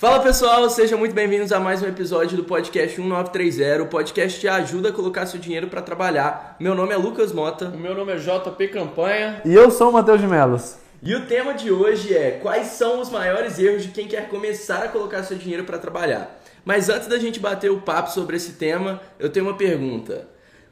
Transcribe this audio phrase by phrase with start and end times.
[0.00, 3.82] Fala pessoal, sejam muito bem-vindos a mais um episódio do podcast 1930.
[3.82, 6.56] O podcast te ajuda a colocar seu dinheiro para trabalhar.
[6.58, 7.66] Meu nome é Lucas Mota.
[7.66, 9.42] O meu nome é JP Campanha.
[9.44, 10.78] E eu sou o Matheus de Melos.
[11.02, 14.84] E o tema de hoje é quais são os maiores erros de quem quer começar
[14.84, 16.34] a colocar seu dinheiro para trabalhar.
[16.64, 20.28] Mas antes da gente bater o papo sobre esse tema, eu tenho uma pergunta.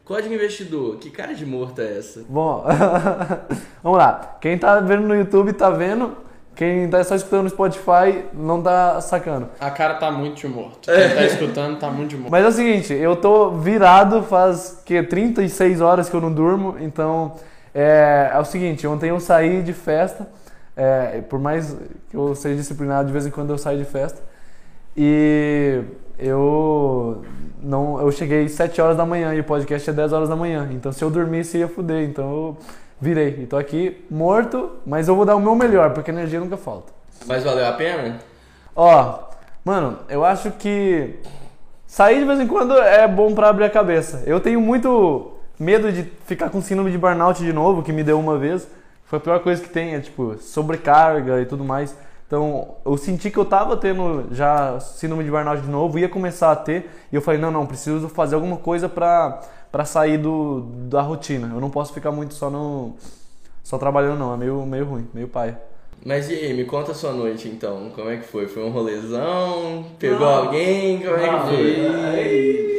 [0.06, 2.24] Código Investidor, que cara de morto é essa?
[2.26, 2.64] Bom,
[3.84, 4.38] vamos lá.
[4.40, 6.27] Quem tá vendo no YouTube tá vendo.
[6.58, 9.48] Quem tá só escutando no Spotify não tá sacando.
[9.60, 10.90] A cara tá muito de morto.
[10.90, 12.32] Quem tá escutando tá muito de morto.
[12.32, 16.74] Mas é o seguinte, eu tô virado faz que 36 horas que eu não durmo,
[16.80, 17.36] então
[17.72, 20.28] é, é o seguinte, ontem eu saí de festa,
[20.76, 21.76] é, por mais
[22.10, 24.20] que eu seja disciplinado, de vez em quando eu saio de festa,
[24.96, 25.80] e
[26.18, 27.22] eu
[27.62, 30.68] não eu cheguei 7 horas da manhã e o podcast é 10 horas da manhã,
[30.72, 32.56] então se eu dormisse ia fuder, então eu
[33.00, 33.40] virei.
[33.42, 36.92] E tô aqui morto, mas eu vou dar o meu melhor, porque energia nunca falta.
[37.26, 38.18] Mas valeu a pena?
[38.74, 39.18] Ó,
[39.64, 41.18] mano, eu acho que
[41.86, 44.22] sair de vez em quando é bom pra abrir a cabeça.
[44.26, 48.18] Eu tenho muito medo de ficar com síndrome de burnout de novo, que me deu
[48.18, 48.68] uma vez.
[49.04, 51.96] Foi a pior coisa que tem, é tipo, sobrecarga e tudo mais.
[52.26, 56.52] Então, eu senti que eu tava tendo já síndrome de burnout de novo, ia começar
[56.52, 60.62] a ter, e eu falei, não, não, preciso fazer alguma coisa pra para sair do,
[60.88, 61.50] da rotina.
[61.54, 62.94] Eu não posso ficar muito só no
[63.62, 65.56] só trabalhando não, é meio meio ruim, meio pai.
[66.04, 67.90] Mas e aí, me conta a sua noite então.
[67.94, 68.46] Como é que foi?
[68.46, 69.84] Foi um rolezão?
[69.98, 70.44] Pegou não.
[70.44, 71.00] alguém?
[71.00, 72.78] Como é que foi?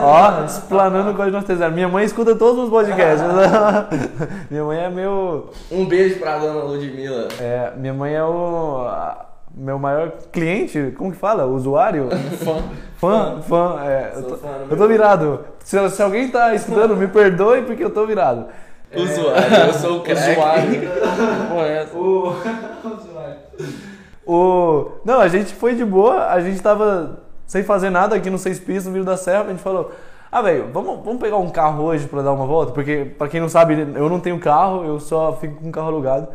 [0.00, 1.74] Ó, explanando de nós fizeram.
[1.74, 3.22] Minha mãe escuta todos os podcasts.
[4.50, 5.50] minha mãe é meu.
[5.70, 7.28] Um beijo pra dona Ludmilla.
[7.40, 8.86] É, minha mãe é o
[9.58, 11.44] meu maior cliente, como que fala?
[11.46, 12.08] Usuário?
[12.44, 12.62] Fã.
[12.98, 13.80] Fã, fã.
[13.84, 14.38] É, eu, tô,
[14.70, 15.44] eu tô virado.
[15.60, 18.46] Se, se, alguém tá escutando, me perdoe porque eu tô virado.
[18.90, 20.32] É, usuário, eu sou o crack.
[20.32, 20.90] Usuário.
[21.94, 22.34] o...
[22.88, 23.36] Usuário.
[24.26, 24.90] O...
[25.04, 28.58] Não, a gente foi de boa, a gente tava sem fazer nada aqui no Seis
[28.58, 29.92] Pistas, no Vila da Serra, a gente falou...
[30.30, 32.72] Ah, velho, vamos, vamos pegar um carro hoje pra dar uma volta?
[32.72, 35.86] Porque, pra quem não sabe, eu não tenho carro, eu só fico com o carro
[35.86, 36.28] alugado.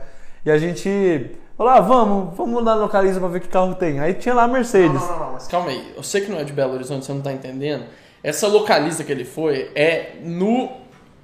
[0.45, 3.97] E a gente Falou, ah, vamos, vamos lá localiza pra ver que carro tem.
[3.97, 4.99] Aí tinha lá a Mercedes.
[4.99, 5.93] Não, não, não, mas calma aí.
[5.95, 7.85] Eu sei que não é de Belo Horizonte, você não tá entendendo.
[8.21, 10.69] Essa localiza que ele foi é no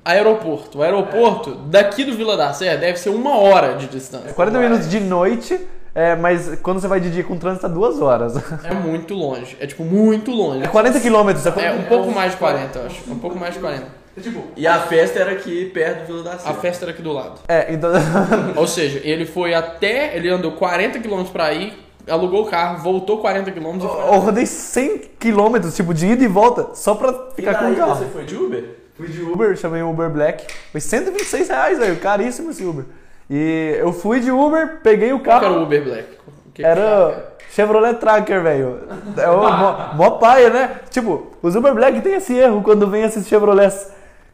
[0.05, 0.77] aeroporto.
[0.77, 4.31] O aeroporto daqui do Vila da Serra deve ser uma hora de distância.
[4.31, 5.59] 40 minutos de noite,
[5.93, 8.33] é, mas quando você vai de dia com trânsito é duas horas.
[8.63, 9.57] É muito longe.
[9.59, 10.63] É tipo muito longe.
[10.63, 11.45] É 40 quilômetros.
[11.47, 13.11] É, é um pouco mais de 40, eu acho.
[13.11, 13.98] Um pouco mais de 40.
[14.21, 16.51] Tipo, e a festa era aqui perto do Vila da Serra.
[16.51, 17.39] A festa era aqui do lado.
[17.47, 17.91] É, então.
[18.55, 20.15] Ou seja, ele foi até.
[20.15, 21.73] Ele andou 40 km pra ir,
[22.07, 23.87] alugou o carro, voltou 40 km e foi.
[23.87, 27.95] Eu rodei 100 km, tipo, de ida e volta, só pra ficar com o carro.
[27.95, 28.63] você foi de Uber?
[28.95, 30.45] Fui de Uber, chamei o Uber Black.
[30.71, 31.95] Foi 126 reais, velho.
[31.97, 32.83] Caríssimo esse Uber.
[33.29, 35.39] E eu fui de Uber, peguei o carro.
[35.39, 36.07] Qual era o Uber Black?
[36.53, 37.33] Que era.
[37.37, 38.79] Que Chevrolet Tracker, velho.
[39.17, 40.81] É o mó, mó paia, né?
[40.89, 43.87] Tipo, os Uber Black tem esse erro quando vem esses Chevrolets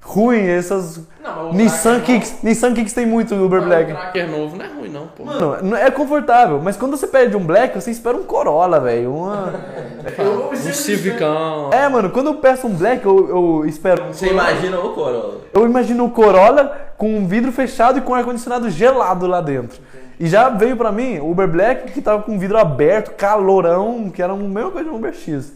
[0.06, 1.02] ruim, essas.
[1.22, 3.92] Não, Nissan Kicks, Nissan Kicks tem muito Uber não, Black.
[3.92, 5.26] O Tracker novo não é ruim, não, pô.
[5.26, 9.14] Mano, é confortável, mas quando você pede um Black, você espera um Corolla, velho.
[9.14, 9.54] Uma.
[10.18, 11.72] eu, um Civicão.
[11.74, 14.04] É, mano, quando eu peço um Black, eu, eu espero.
[14.04, 14.52] Um você Corolla.
[14.52, 15.42] imagina o Corolla?
[15.52, 19.82] Eu imagino o Corolla com um vidro fechado e com ar-condicionado gelado lá dentro.
[20.20, 24.22] E já veio pra mim o Uber Black que tava com vidro aberto, calorão, que
[24.22, 25.52] era a mesma coisa do Uber X.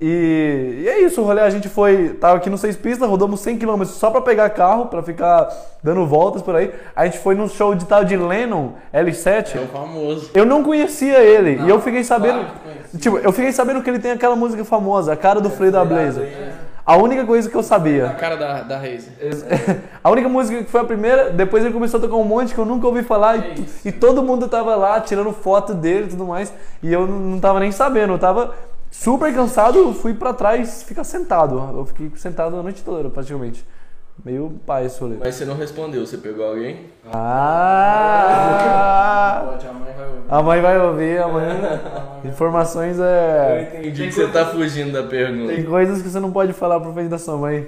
[0.00, 3.40] E, e, é isso, o rolê a gente foi, tava aqui no Seis Pistas, rodamos
[3.40, 5.48] 100 km só pra pegar carro, pra ficar
[5.82, 6.72] dando voltas por aí.
[6.96, 9.56] A gente foi num show de tal de Lennon, L7.
[9.56, 10.30] É o famoso.
[10.32, 13.90] Eu não conhecia ele, não, e eu fiquei sabendo, claro tipo, eu fiquei sabendo que
[13.90, 16.50] ele tem aquela música famosa, a cara do é, Freio da Blazer.
[16.84, 18.06] A única coisa que eu sabia.
[18.06, 19.12] A cara da, da Razer.
[20.02, 22.58] a única música que foi a primeira, depois ele começou a tocar um monte que
[22.58, 26.08] eu nunca ouvi falar é e, e, todo mundo tava lá tirando foto dele e
[26.08, 26.52] tudo mais.
[26.82, 28.54] E eu não tava nem sabendo, eu tava
[29.00, 31.56] super cansado, fui para trás ficar sentado.
[31.74, 33.64] Eu fiquei sentado a noite toda, praticamente.
[34.22, 35.16] Meio pai esse rolê.
[35.18, 36.90] Mas você não respondeu, você pegou alguém?
[37.10, 38.10] Ah!
[40.28, 41.46] a mãe vai ouvir, a mãe.
[42.26, 43.70] Informações é.
[43.72, 45.54] Eu entendi que você tá fugindo da pergunta.
[45.54, 47.66] Tem coisas que você não pode falar pro frente da sua mãe.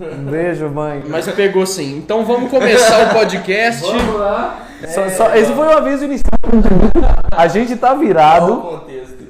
[0.00, 1.02] Um beijo, mãe.
[1.08, 1.96] Mas pegou sim.
[1.96, 3.80] Então vamos começar o podcast.
[3.80, 4.60] Vamos lá.
[4.88, 6.38] Só, só, esse foi o aviso inicial.
[7.32, 8.84] A gente tá virado.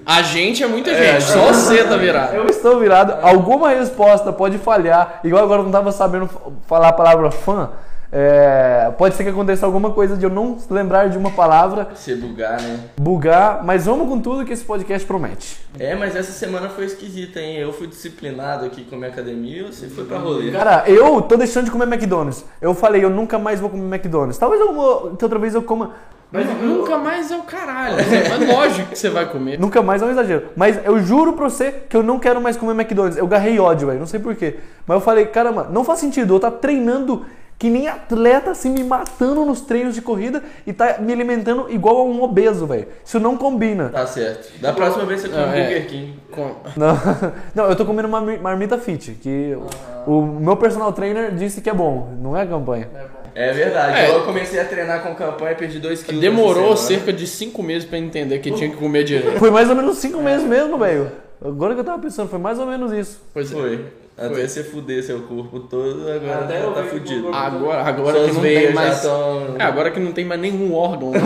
[0.06, 2.34] A gente é muita é, gente, só você tá virado.
[2.34, 3.14] Eu estou virado.
[3.22, 5.20] Alguma resposta pode falhar.
[5.24, 6.28] Igual agora eu não tava sabendo
[6.66, 7.70] falar a palavra fã.
[8.16, 11.88] É, pode ser que aconteça alguma coisa de eu não lembrar de uma palavra.
[11.96, 12.78] Se bugar, né?
[12.96, 15.58] Bugar, mas vamos com tudo que esse podcast promete.
[15.76, 17.56] É, mas essa semana foi esquisita, hein?
[17.56, 20.52] Eu fui disciplinado aqui com a minha academia e você foi pra rolê.
[20.52, 22.44] Cara, eu tô deixando de comer McDonald's.
[22.60, 24.38] Eu falei, eu nunca mais vou comer McDonald's.
[24.38, 25.90] Talvez outra vez eu coma
[26.34, 27.96] Mas Nunca mais é o caralho.
[27.96, 29.58] Mas lógico que você vai comer.
[29.58, 30.48] Nunca mais é um exagero.
[30.56, 33.16] Mas eu juro pra você que eu não quero mais comer McDonald's.
[33.16, 34.00] Eu garrei ódio, velho.
[34.00, 34.56] Não sei porquê.
[34.86, 36.34] Mas eu falei, caramba, não faz sentido.
[36.34, 37.24] Eu tá treinando
[37.56, 41.98] que nem atleta, assim, me matando nos treinos de corrida e tá me alimentando igual
[41.98, 42.88] a um obeso, velho.
[43.04, 43.90] Isso não combina.
[43.90, 44.60] Tá certo.
[44.60, 45.62] Da próxima vez você come Não, é.
[45.62, 46.18] Burger King.
[46.32, 46.98] Com- Não,
[47.54, 49.56] não, eu tô comendo uma mar- marmita fit, que
[50.04, 52.12] o meu personal trainer disse que é bom.
[52.20, 52.88] Não é campanha.
[52.92, 53.13] É
[53.52, 53.98] verdade.
[53.98, 54.10] É.
[54.14, 56.20] Eu comecei a treinar com campanha e perdi 2 quilos.
[56.20, 59.38] Demorou cerca de 5 meses pra entender que tinha que comer direito.
[59.38, 61.10] Foi mais ou menos cinco meses mesmo, velho.
[61.44, 63.20] Agora que eu tava pensando, foi mais ou menos isso.
[63.32, 63.54] Pois é.
[63.54, 63.84] Foi.
[64.16, 67.34] Até você fuder seu corpo todo, agora Até tá fudido.
[67.34, 69.02] Agora, agora Suas que não tem mais.
[69.02, 71.10] tão- É, agora que não tem mais nenhum órgão.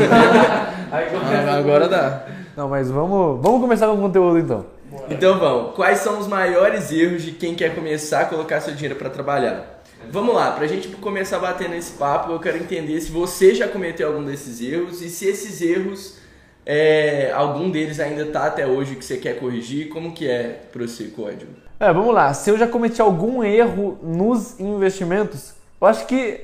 [0.90, 2.22] Ah, agora dá.
[2.56, 4.64] Não, mas vamos, vamos começar com o conteúdo então.
[5.11, 8.96] Então vamos, quais são os maiores erros de quem quer começar a colocar seu dinheiro
[8.96, 9.77] para trabalhar?
[10.10, 13.68] Vamos lá, pra gente começar a bater nesse papo, eu quero entender se você já
[13.68, 16.16] cometeu algum desses erros e se esses erros,
[16.64, 20.88] é, algum deles ainda tá até hoje que você quer corrigir, como que é pro
[20.88, 21.52] seu código?
[21.80, 22.32] É, vamos lá.
[22.32, 26.40] Se eu já cometi algum erro nos investimentos, eu acho que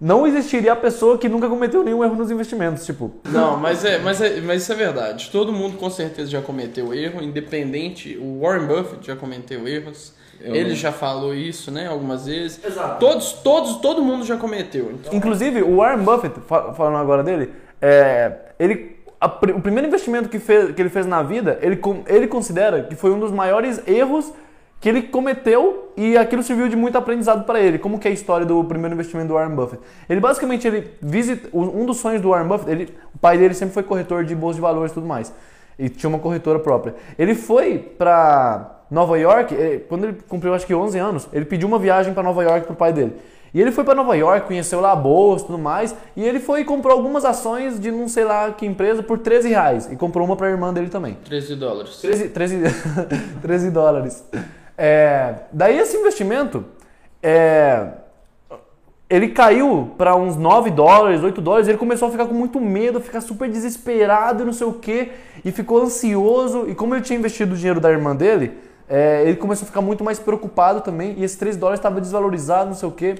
[0.00, 2.84] não existiria a pessoa que nunca cometeu nenhum erro nos investimentos.
[2.84, 5.30] Tipo, Não, mas, é, mas, é, mas isso é verdade.
[5.30, 8.16] Todo mundo com certeza já cometeu erro, independente.
[8.16, 10.12] O Warren Buffett já cometeu erros.
[10.40, 10.76] Eu Ele não.
[10.76, 12.62] já falou isso, né, algumas vezes.
[12.64, 12.98] Exato.
[13.00, 14.90] Todos, todos, todo mundo já cometeu.
[14.92, 17.50] Então, Inclusive, o Warren Buffett, fa- falando agora dele,
[17.80, 22.26] é, ele, a o primeiro investimento que, fez, que ele fez na vida, ele, ele
[22.26, 24.32] considera que foi um dos maiores erros
[24.78, 27.78] que ele cometeu e aquilo serviu de muito aprendizado para ele.
[27.78, 29.82] Como que é a história do primeiro investimento do Warren Buffett?
[30.08, 33.72] Ele basicamente, ele visita, um dos sonhos do Warren Buffett, ele, o pai dele sempre
[33.72, 35.32] foi corretor de bolsa de valores e tudo mais.
[35.78, 36.94] E tinha uma corretora própria.
[37.18, 39.54] Ele foi para Nova York,
[39.88, 42.76] quando ele cumpriu acho que 11 anos, ele pediu uma viagem para Nova York pro
[42.76, 43.14] pai dele.
[43.56, 46.38] E ele foi para Nova York, conheceu lá a bolsa e tudo mais, e ele
[46.38, 49.90] foi e comprou algumas ações de não sei lá que empresa por 13 reais.
[49.90, 51.16] E comprou uma para a irmã dele também.
[51.24, 51.96] 13 dólares.
[51.96, 52.62] 13, 13,
[53.40, 54.24] 13 dólares.
[54.76, 56.66] É, daí esse investimento,
[57.22, 57.92] é,
[59.08, 63.00] ele caiu para uns 9 dólares, 8 dólares, ele começou a ficar com muito medo,
[63.00, 65.12] ficar super desesperado e não sei o que,
[65.44, 69.36] e ficou ansioso, e como ele tinha investido o dinheiro da irmã dele, é, ele
[69.36, 72.88] começou a ficar muito mais preocupado também, e esses 13 dólares estava desvalorizado, não sei
[72.88, 73.16] o que.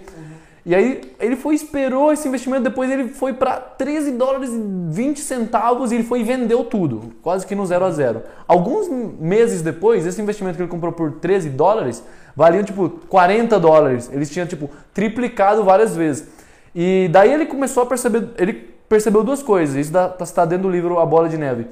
[0.64, 4.60] E aí ele foi esperou esse investimento, depois ele foi para 13 dólares e
[4.90, 8.22] 20 centavos e ele foi e vendeu tudo, quase que no zero a zero.
[8.48, 12.02] Alguns meses depois, esse investimento que ele comprou por 13 dólares
[12.34, 14.10] valia tipo 40 dólares.
[14.12, 16.26] Eles tinham tipo triplicado várias vezes.
[16.74, 18.52] E daí ele começou a perceber, ele
[18.88, 19.76] percebeu duas coisas.
[19.76, 21.68] Isso está dentro do livro A Bola de Neve.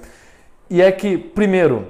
[0.70, 1.88] E é que, primeiro,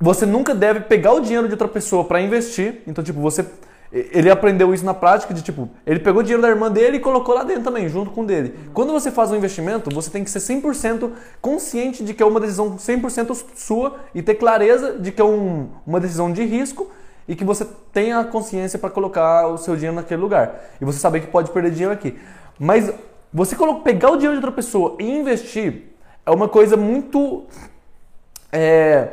[0.00, 2.82] você nunca deve pegar o dinheiro de outra pessoa para investir.
[2.86, 3.44] Então, tipo, você.
[3.92, 7.00] Ele aprendeu isso na prática de tipo, ele pegou o dinheiro da irmã dele e
[7.00, 8.52] colocou lá dentro também, junto com o dele.
[8.72, 12.40] Quando você faz um investimento, você tem que ser 100% consciente de que é uma
[12.40, 16.90] decisão 100% sua e ter clareza de que é um- uma decisão de risco
[17.28, 20.60] e que você tenha a consciência para colocar o seu dinheiro naquele lugar.
[20.80, 22.18] E você saber que pode perder dinheiro aqui.
[22.58, 22.92] Mas
[23.32, 23.54] você
[23.84, 25.84] pegar o dinheiro de outra pessoa e investir
[26.26, 27.44] é uma coisa muito
[28.50, 29.08] é,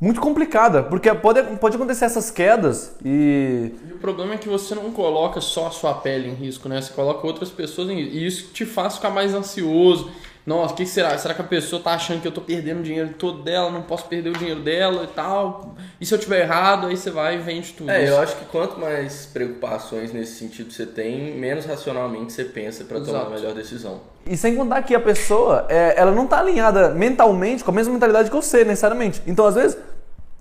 [0.00, 3.72] muito complicada, porque pode, pode acontecer essas quedas e.
[3.86, 6.80] E o problema é que você não coloca só a sua pele em risco, né?
[6.80, 8.16] Você coloca outras pessoas em risco.
[8.16, 10.10] E isso te faz ficar mais ansioso.
[10.46, 11.16] Nossa, o que será?
[11.18, 13.82] Será que a pessoa tá achando que eu tô perdendo o dinheiro todo dela, não
[13.82, 15.74] posso perder o dinheiro dela e tal?
[16.00, 17.90] E se eu tiver errado, aí você vai e vende tudo.
[17.90, 22.84] É, eu acho que quanto mais preocupações nesse sentido você tem, menos racionalmente você pensa
[22.84, 24.00] para tomar a melhor decisão.
[24.26, 27.92] E sem contar que a pessoa, é, ela não tá alinhada mentalmente com a mesma
[27.92, 29.22] mentalidade que você, necessariamente.
[29.26, 29.78] Então, às vezes,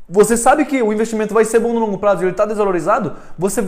[0.09, 3.15] você sabe que o investimento vai ser bom no longo prazo e ele tá desvalorizado,
[3.37, 3.63] você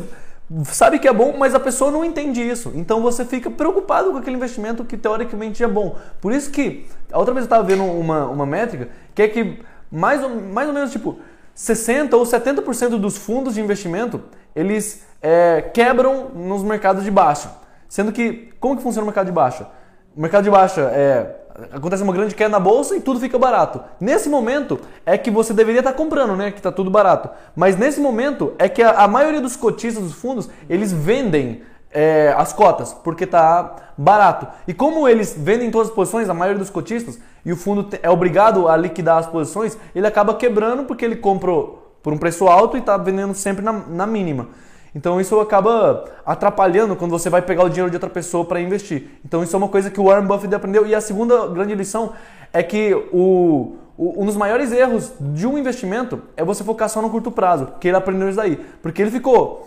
[0.65, 2.71] sabe que é bom, mas a pessoa não entende isso.
[2.75, 5.97] Então você fica preocupado com aquele investimento que teoricamente é bom.
[6.19, 9.59] Por isso que, a outra vez eu tava vendo uma, uma métrica, que é que
[9.91, 11.19] mais ou, mais ou menos tipo
[11.53, 14.21] 60 ou 70% dos fundos de investimento,
[14.55, 17.51] eles é, quebram nos mercados de baixa.
[17.87, 19.67] Sendo que, como que funciona o mercado de baixa?
[20.15, 21.40] O mercado de baixa é.
[21.71, 23.81] Acontece uma grande queda na bolsa e tudo fica barato.
[23.99, 26.51] Nesse momento é que você deveria estar comprando, né?
[26.51, 27.29] Que está tudo barato.
[27.55, 32.33] Mas nesse momento é que a, a maioria dos cotistas dos fundos eles vendem é,
[32.37, 34.47] as cotas porque tá barato.
[34.67, 38.09] E como eles vendem todas as posições, a maioria dos cotistas, e o fundo é
[38.09, 42.77] obrigado a liquidar as posições, ele acaba quebrando porque ele comprou por um preço alto
[42.77, 44.47] e está vendendo sempre na, na mínima.
[44.93, 49.19] Então isso acaba atrapalhando quando você vai pegar o dinheiro de outra pessoa para investir.
[49.25, 50.85] Então isso é uma coisa que o Warren Buffett aprendeu.
[50.85, 52.11] E a segunda grande lição
[52.51, 57.09] é que o, um dos maiores erros de um investimento é você focar só no
[57.09, 58.57] curto prazo, que ele aprendeu isso daí.
[58.81, 59.65] Porque ele ficou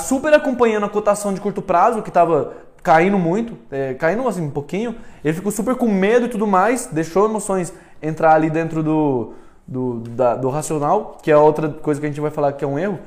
[0.00, 4.50] super acompanhando a cotação de curto prazo, que estava caindo muito, é, caindo assim um
[4.50, 4.96] pouquinho.
[5.24, 7.72] Ele ficou super com medo e tudo mais, deixou emoções
[8.02, 9.34] entrar ali dentro do,
[9.66, 12.66] do, da- do racional, que é outra coisa que a gente vai falar que é
[12.66, 12.98] um erro.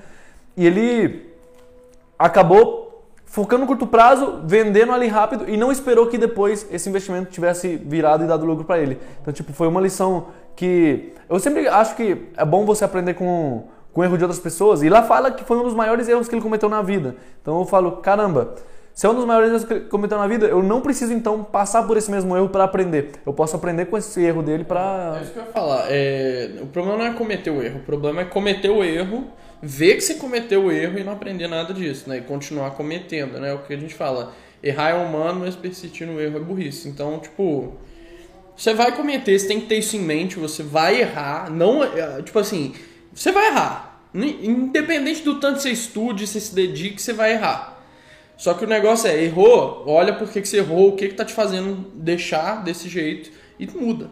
[0.57, 1.33] E ele
[2.17, 2.85] acabou
[3.25, 7.75] focando no curto prazo, vendendo ali rápido e não esperou que depois esse investimento tivesse
[7.75, 8.97] virado e dado lucro para ele.
[9.21, 13.63] Então, tipo, foi uma lição que eu sempre acho que é bom você aprender com,
[13.91, 14.83] com o erro de outras pessoas.
[14.83, 17.17] E lá fala que foi um dos maiores erros que ele cometeu na vida.
[17.41, 18.55] Então eu falo, caramba,
[18.93, 21.43] se é um dos maiores erros que ele cometeu na vida, eu não preciso então
[21.43, 23.11] passar por esse mesmo erro para aprender.
[23.25, 25.87] Eu posso aprender com esse erro dele É para isso que eu ia falar.
[25.89, 29.25] É, o problema não é cometer o erro, o problema é cometer o erro,
[29.65, 32.17] ver que você cometeu o erro e não aprender nada disso, né?
[32.19, 33.53] E continuar cometendo, né?
[33.53, 36.87] O que a gente fala, errar é humano, mas persistir no erro é burrice.
[36.87, 37.73] Então, tipo,
[38.55, 42.21] você vai cometer, você tem que ter isso em mente, você vai errar, não, é,
[42.21, 42.75] tipo assim,
[43.11, 44.01] você vai errar.
[44.13, 47.83] Independente do tanto que você estude, você se dedique, você vai errar.
[48.37, 51.15] Só que o negócio é, errou, olha por que, que você errou, o que, que
[51.15, 54.09] tá te fazendo deixar desse jeito e muda.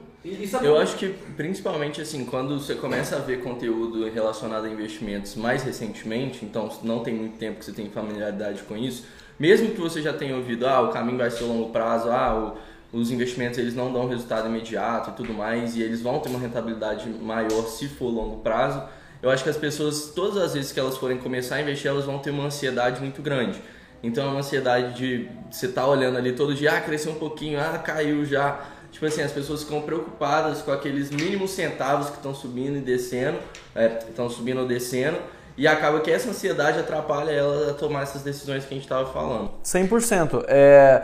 [0.66, 5.64] Eu acho que principalmente assim, quando você começa a ver conteúdo relacionado a investimentos mais
[5.64, 9.06] recentemente, então não tem muito tempo que você tem familiaridade com isso,
[9.38, 12.56] mesmo que você já tenha ouvido, ah, o caminho vai ser a longo prazo, ah,
[12.94, 16.30] o, os investimentos eles não dão resultado imediato e tudo mais, e eles vão ter
[16.30, 18.82] uma rentabilidade maior se for longo prazo,
[19.22, 22.04] eu acho que as pessoas, todas as vezes que elas forem começar a investir, elas
[22.04, 23.58] vão ter uma ansiedade muito grande.
[24.04, 27.58] Então é uma ansiedade de você estar olhando ali todo dia, ah, cresceu um pouquinho,
[27.58, 28.60] ah, caiu já.
[28.94, 33.40] Tipo assim, as pessoas ficam preocupadas com aqueles mínimos centavos que estão subindo e descendo,
[33.76, 35.18] é, estão subindo ou descendo,
[35.58, 39.12] e acaba que essa ansiedade atrapalha ela a tomar essas decisões que a gente estava
[39.12, 39.50] falando.
[39.64, 40.46] 100%.
[40.48, 41.04] É,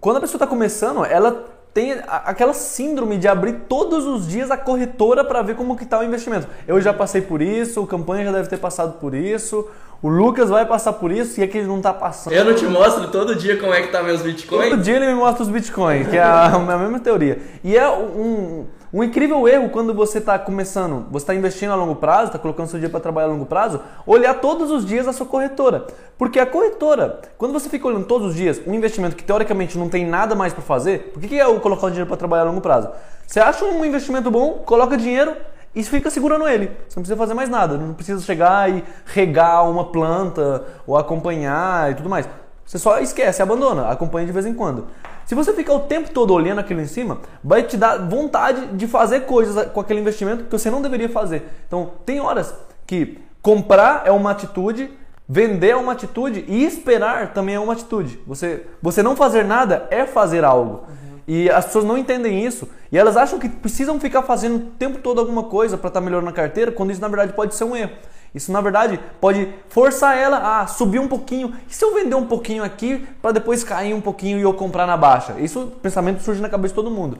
[0.00, 4.56] quando a pessoa está começando, ela tem aquela síndrome de abrir todos os dias a
[4.56, 6.48] corretora para ver como que tá o investimento.
[6.66, 9.68] Eu já passei por isso, o campanha já deve ter passado por isso,
[10.02, 12.34] o Lucas vai passar por isso e é que ele não tá passando.
[12.34, 14.70] Eu não te mostro todo dia como é que tá meus bitcoins?
[14.70, 17.38] Todo dia ele me mostra os bitcoins, que é a, a mesma teoria.
[17.62, 21.96] E é um, um incrível erro quando você está começando, você está investindo a longo
[21.96, 25.12] prazo, está colocando seu dia para trabalhar a longo prazo, olhar todos os dias a
[25.12, 25.86] sua corretora.
[26.16, 29.88] Porque a corretora, quando você fica olhando todos os dias um investimento que teoricamente não
[29.88, 32.42] tem nada mais para fazer, por que, que é o colocar o dinheiro para trabalhar
[32.42, 32.90] a longo prazo?
[33.26, 35.34] Você acha um investimento bom, coloca dinheiro
[35.74, 36.66] e fica segurando ele.
[36.88, 37.76] Você não precisa fazer mais nada.
[37.76, 42.28] Não precisa chegar e regar uma planta ou acompanhar e tudo mais.
[42.64, 44.86] Você só esquece, abandona, acompanha de vez em quando.
[45.26, 48.86] Se você ficar o tempo todo olhando aquilo em cima, vai te dar vontade de
[48.86, 51.48] fazer coisas com aquele investimento que você não deveria fazer.
[51.66, 52.54] Então, tem horas
[52.86, 54.90] que comprar é uma atitude,
[55.28, 58.20] vender é uma atitude e esperar também é uma atitude.
[58.26, 60.84] Você, você não fazer nada é fazer algo.
[61.26, 62.68] E as pessoas não entendem isso.
[62.92, 66.30] E elas acham que precisam ficar fazendo o tempo todo alguma coisa para estar melhorando
[66.30, 67.92] a carteira, quando isso na verdade pode ser um erro.
[68.34, 71.54] Isso na verdade pode forçar ela a subir um pouquinho.
[71.68, 74.86] E se eu vender um pouquinho aqui para depois cair um pouquinho e eu comprar
[74.86, 75.34] na baixa?
[75.38, 77.18] Isso pensamento surge na cabeça de todo mundo.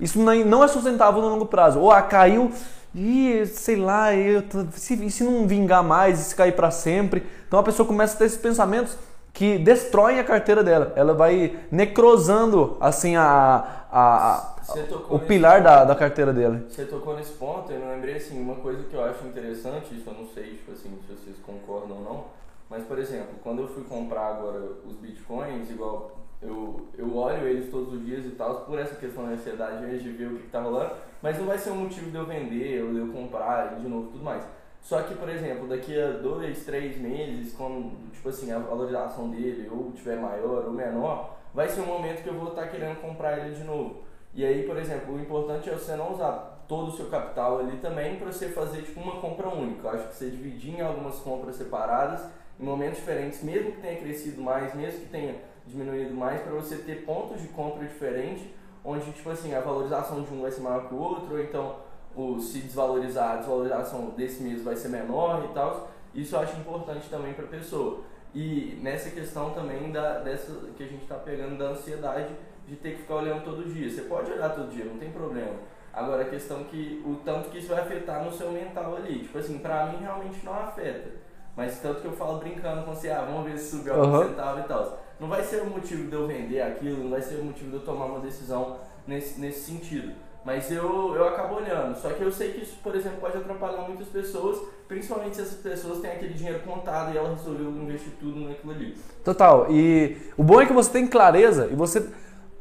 [0.00, 1.78] Isso não é sustentável no longo prazo.
[1.78, 2.50] Ou ah, caiu,
[2.94, 7.24] e sei lá, eu, se, se não vingar mais, se cair para sempre.
[7.46, 8.96] Então a pessoa começa a ter esses pensamentos
[9.38, 10.92] que destroem a carteira dela.
[10.96, 14.74] Ela vai necrosando assim a, a- a-
[15.10, 15.64] o pilar ponto.
[15.64, 16.60] da, da carteira dela.
[16.68, 20.14] Você tocou nesse ponto, eu lembrei assim, uma coisa que eu acho interessante, isso eu
[20.14, 22.24] não sei, tipo assim, se vocês concordam ou não,
[22.68, 27.70] mas por exemplo, quando eu fui comprar agora os bitcoins, igual eu, eu olho eles
[27.70, 30.48] todos os dias e tal, por essa questão da ansiedade de ver o que, que
[30.50, 33.76] tá rolando, mas não vai ser um motivo de eu vender ou de eu comprar
[33.76, 34.42] de novo e tudo mais.
[34.80, 39.68] Só que, por exemplo, daqui a dois, três meses, quando tipo assim, a valorização dele
[39.70, 43.38] ou tiver maior ou menor, vai ser um momento que eu vou estar querendo comprar
[43.38, 44.02] ele de novo.
[44.34, 47.78] E aí, por exemplo, o importante é você não usar todo o seu capital ali
[47.78, 49.88] também para você fazer tipo uma compra única.
[49.88, 52.20] Eu acho que você dividir em algumas compras separadas,
[52.60, 56.76] em momentos diferentes, mesmo que tenha crescido mais, mesmo que tenha diminuído mais, para você
[56.76, 58.44] ter pontos de compra diferentes,
[58.84, 61.76] onde tipo assim, a valorização de um vai ser maior que o outro, ou então
[62.18, 65.90] o, se desvalorizar, a desvalorização desse mês vai ser menor e tal.
[66.14, 68.00] Isso eu acho importante também para a pessoa.
[68.34, 72.34] E nessa questão também da, dessa que a gente está pegando da ansiedade
[72.66, 73.88] de ter que ficar olhando todo dia.
[73.88, 75.54] Você pode olhar todo dia, não tem problema.
[75.92, 79.20] Agora a questão que o tanto que isso vai afetar no seu mental ali.
[79.20, 81.10] Tipo assim, pra mim realmente não afeta.
[81.56, 84.28] Mas tanto que eu falo brincando com você, ah, vamos ver se subiu algum Aham.
[84.28, 85.02] centavo e tal.
[85.18, 87.76] Não vai ser o motivo de eu vender aquilo, não vai ser o motivo de
[87.76, 90.14] eu tomar uma decisão nesse, nesse sentido.
[90.44, 91.94] Mas eu, eu acabo olhando.
[91.96, 95.58] Só que eu sei que isso, por exemplo, pode atrapalhar muitas pessoas, principalmente se essas
[95.58, 98.96] pessoas têm aquele dinheiro contado e ela resolveu investir tudo naquilo ali.
[99.22, 99.66] Total.
[99.70, 102.08] E o bom é que você tem clareza e você,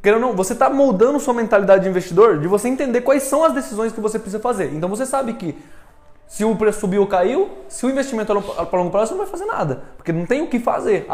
[0.04, 3.44] querendo ou não, você está moldando sua mentalidade de investidor de você entender quais são
[3.44, 4.74] as decisões que você precisa fazer.
[4.74, 5.56] Então você sabe que
[6.28, 9.28] Se o preço subiu ou caiu, se o investimento para longo prazo, você não vai
[9.32, 9.84] fazer nada.
[9.96, 11.08] Porque não tem o que fazer,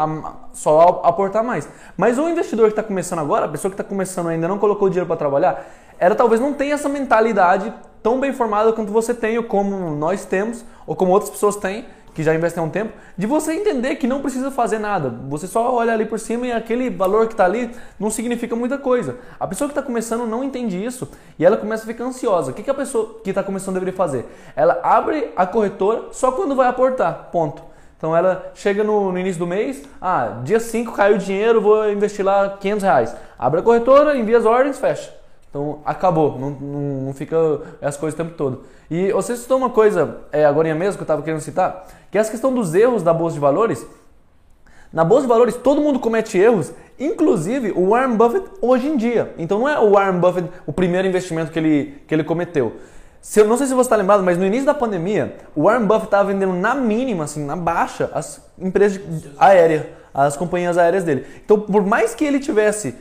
[0.52, 1.68] só aportar mais.
[1.96, 4.88] Mas o investidor que está começando agora, a pessoa que está começando ainda não colocou
[4.88, 5.64] dinheiro para trabalhar,
[5.98, 7.72] ela talvez não tenha essa mentalidade
[8.02, 11.86] tão bem formada quanto você tem, ou como nós temos, ou como outras pessoas têm,
[12.14, 15.10] que já investem há um tempo, de você entender que não precisa fazer nada.
[15.28, 18.78] Você só olha ali por cima e aquele valor que está ali não significa muita
[18.78, 19.16] coisa.
[19.38, 22.52] A pessoa que está começando não entende isso e ela começa a ficar ansiosa.
[22.52, 24.26] O que, que a pessoa que está começando deveria fazer?
[24.54, 27.30] Ela abre a corretora só quando vai aportar.
[27.32, 27.62] Ponto.
[27.96, 31.90] Então ela chega no, no, início do mês, ah, dia 5 caiu o dinheiro, vou
[31.90, 33.16] investir lá 500 reais.
[33.38, 35.23] Abre a corretora, envia as ordens, fecha.
[35.54, 37.36] Então acabou, não, não, não fica
[37.80, 38.64] as coisas o tempo todo.
[38.90, 42.20] E você citou uma coisa é, agora mesmo que eu estava querendo citar, que é
[42.20, 43.86] essa questão dos erros da Bolsa de Valores.
[44.92, 49.32] Na Bolsa de Valores todo mundo comete erros, inclusive o Warren Buffett hoje em dia.
[49.38, 52.72] Então não é o Warren Buffett o primeiro investimento que ele, que ele cometeu.
[53.20, 55.86] Se, eu não sei se você está lembrado, mas no início da pandemia, o Warren
[55.86, 59.00] Buffett estava vendendo na mínima, assim, na baixa, as empresas
[59.38, 61.24] aéreas, as companhias aéreas dele.
[61.44, 62.96] Então, por mais que ele tivesse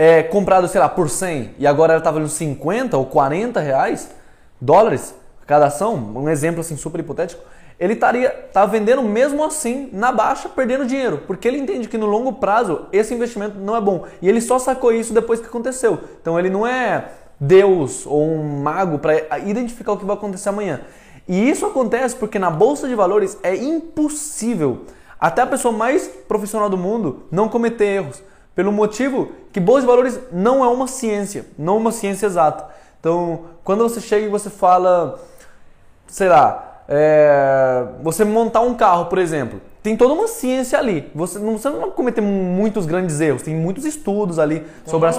[0.00, 4.10] é, comprado, sei lá, por 100 e agora ela está valendo 50 ou 40 reais,
[4.58, 5.14] dólares
[5.46, 7.42] cada ação, um exemplo assim super hipotético,
[7.78, 12.06] ele estaria tá vendendo mesmo assim na baixa, perdendo dinheiro, porque ele entende que no
[12.06, 14.06] longo prazo esse investimento não é bom.
[14.22, 16.00] E ele só sacou isso depois que aconteceu.
[16.22, 20.80] Então ele não é Deus ou um mago para identificar o que vai acontecer amanhã.
[21.28, 24.86] E isso acontece porque na bolsa de valores é impossível
[25.20, 28.29] até a pessoa mais profissional do mundo não cometer erros.
[28.54, 32.66] Pelo motivo que bolsa de valores não é uma ciência, não uma ciência exata.
[32.98, 35.18] Então, quando você chega e você fala,
[36.06, 41.10] sei lá, é, você montar um carro, por exemplo, tem toda uma ciência ali.
[41.14, 45.06] Você não, você não vai cometer muitos grandes erros, tem muitos estudos ali tem sobre
[45.06, 45.16] um as.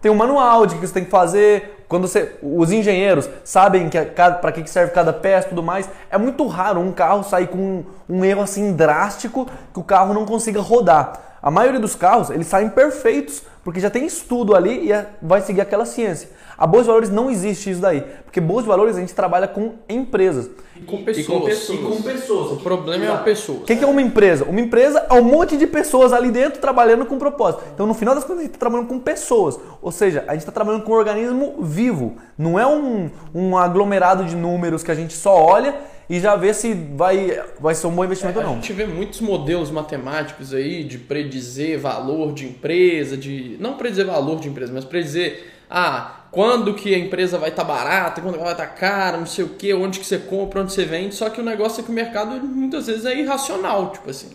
[0.00, 1.84] Tem um manual de que você tem que fazer.
[1.86, 6.16] Quando você, os engenheiros sabem que para que serve cada peça e tudo mais, é
[6.16, 10.24] muito raro um carro sair com um, um erro assim drástico que o carro não
[10.24, 11.29] consiga rodar.
[11.42, 15.40] A maioria dos carros, eles saem perfeitos, porque já tem estudo ali e é, vai
[15.40, 16.30] seguir aquela ciência.
[16.56, 20.50] A de Valores não existe isso daí, porque de Valores a gente trabalha com empresas.
[20.76, 21.26] E com pessoas.
[21.26, 21.78] E com pessoas.
[21.78, 22.52] E com pessoas.
[22.52, 23.18] O problema Exato.
[23.18, 23.58] é a pessoa.
[23.60, 24.44] O que, que é uma empresa?
[24.44, 27.64] Uma empresa é um monte de pessoas ali dentro trabalhando com propósito.
[27.74, 29.58] Então, no final das contas, a gente está trabalhando com pessoas.
[29.80, 32.16] Ou seja, a gente está trabalhando com um organismo vivo.
[32.36, 35.74] Não é um, um aglomerado de números que a gente só olha
[36.10, 38.52] e já ver se vai, vai ser um bom investimento é, ou não.
[38.54, 44.06] A gente vê muitos modelos matemáticos aí de predizer valor de empresa, de não predizer
[44.06, 48.34] valor de empresa, mas predizer ah, quando que a empresa vai estar tá barata, quando
[48.34, 50.84] ela vai estar tá cara, não sei o que, onde que você compra, onde você
[50.84, 51.14] vende.
[51.14, 54.30] Só que o negócio é que o mercado muitas vezes é irracional, tipo assim.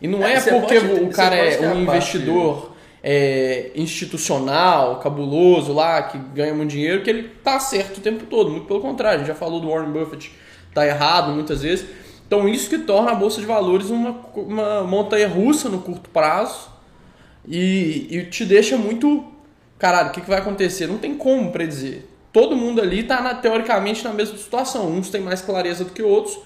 [0.00, 6.02] E não é, é porque pode, o cara é um investidor é, institucional, cabuloso lá,
[6.04, 8.50] que ganha muito dinheiro, que ele tá certo o tempo todo.
[8.50, 10.32] Muito pelo contrário, a gente já falou do Warren Buffett
[10.72, 11.86] tá errado muitas vezes.
[12.26, 16.69] Então isso que torna a bolsa de valores uma, uma montanha russa no curto prazo
[17.46, 19.24] e, e te deixa muito.
[19.78, 20.86] Caralho, o que, que vai acontecer?
[20.86, 22.02] Não tem como predizer.
[22.32, 24.88] Todo mundo ali está na, teoricamente na mesma situação.
[24.90, 26.38] Uns têm mais clareza do que outros.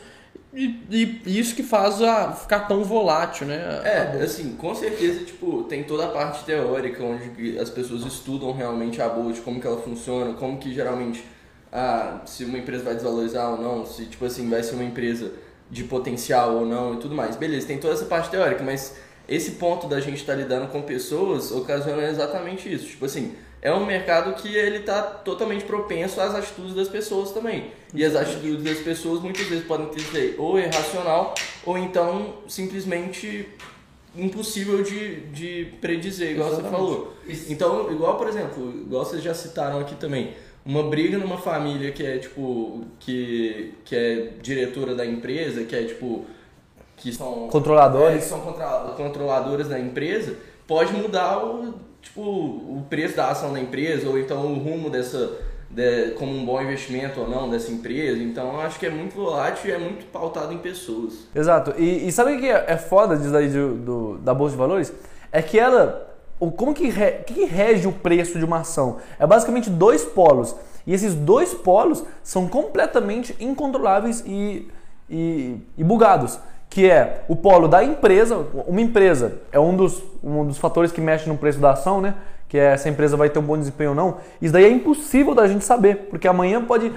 [0.54, 3.56] E, e, isso que faz a ficar tão volátil, né?
[3.84, 9.02] É, assim, com certeza, tipo, tem toda a parte teórica onde as pessoas estudam realmente
[9.02, 11.24] a bolsa, como que ela funciona, como que geralmente
[11.72, 15.32] ah, se uma empresa vai desvalorizar ou não, se tipo assim vai ser uma empresa
[15.68, 17.34] de potencial ou não e tudo mais.
[17.34, 18.94] Beleza, tem toda essa parte teórica, mas
[19.28, 22.86] esse ponto da gente estar tá lidando com pessoas ocasiona exatamente isso.
[22.86, 23.34] Tipo assim,
[23.64, 27.70] é um mercado que ele está totalmente propenso às atitudes das pessoas também.
[27.94, 31.34] E as atitudes das pessoas muitas vezes podem ser ou irracional
[31.64, 33.48] ou então simplesmente
[34.14, 36.70] impossível de, de predizer, igual Exatamente.
[36.70, 37.14] você falou.
[37.48, 40.34] Então, igual por exemplo, igual vocês já citaram aqui também,
[40.64, 45.84] uma briga numa família que é tipo que que é diretora da empresa, que é
[45.84, 46.26] tipo
[46.96, 52.84] que são controladores, é, que são contra, controladoras da empresa, pode mudar o tipo o
[52.88, 55.38] preço da ação da empresa ou então o rumo dessa
[55.70, 58.22] de, como um bom investimento ou não dessa empresa.
[58.22, 61.26] Então acho que é muito volátil e é muito pautado em pessoas.
[61.34, 61.74] Exato.
[61.78, 64.92] E, e sabe o que é foda disso daí do, do, da bolsa de valores?
[65.32, 66.14] É que ela
[66.56, 68.98] como que, re, que rege o preço de uma ação?
[69.18, 70.54] É basicamente dois polos.
[70.86, 74.68] E esses dois polos são completamente incontroláveis e,
[75.08, 76.38] e, e bugados.
[76.74, 78.36] Que é o polo da empresa.
[78.66, 82.16] Uma empresa é um dos, um dos fatores que mexe no preço da ação, né?
[82.48, 84.16] Que é se a empresa vai ter um bom desempenho ou não.
[84.42, 86.92] Isso daí é impossível da gente saber, porque amanhã pode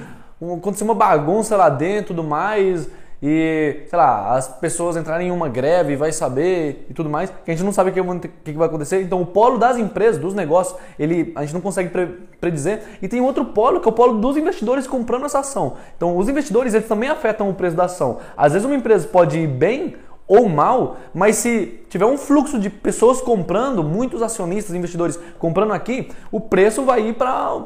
[0.58, 2.90] acontecer uma bagunça lá dentro tudo mais.
[3.22, 7.50] E, sei lá, as pessoas entrarem em uma greve vai saber e tudo mais, que
[7.50, 9.02] a gente não sabe o que, que vai acontecer.
[9.02, 12.06] Então, o polo das empresas, dos negócios, ele, a gente não consegue pre,
[12.40, 12.84] predizer.
[13.02, 15.78] E tem outro polo, que é o polo dos investidores comprando essa ação.
[15.96, 18.20] Então, os investidores, eles também afetam o preço da ação.
[18.36, 19.96] Às vezes, uma empresa pode ir bem
[20.28, 26.10] ou mal, mas se tiver um fluxo de pessoas comprando, muitos acionistas, investidores comprando aqui,
[26.30, 27.62] o preço vai ir para,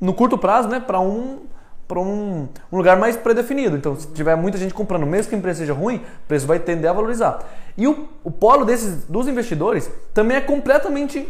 [0.00, 1.40] no curto prazo, né, para um
[1.86, 3.76] para um, um, lugar mais predefinido.
[3.76, 6.58] Então, se tiver muita gente comprando, mesmo que a empresa seja ruim, o preço vai
[6.58, 7.44] tender a valorizar.
[7.76, 11.28] E o, o polo desses dos investidores também é completamente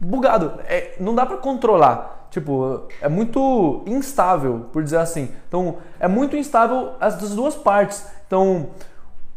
[0.00, 0.60] bugado.
[0.66, 2.28] É, não dá para controlar.
[2.30, 5.30] Tipo, é muito instável, por dizer assim.
[5.48, 8.04] Então, é muito instável as duas partes.
[8.26, 8.70] Então,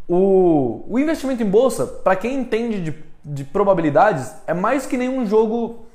[0.07, 5.25] o, o investimento em bolsa, para quem entende de, de probabilidades, é mais que nenhum
[5.25, 5.85] jogo.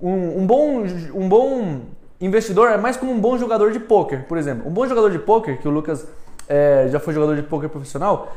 [0.00, 0.82] Um, um bom,
[1.14, 1.80] um bom
[2.22, 4.68] investidor é mais como um bom jogador de pôquer, por exemplo.
[4.68, 6.06] Um bom jogador de pôquer, que o Lucas
[6.48, 8.32] é, já foi jogador de pôquer profissional,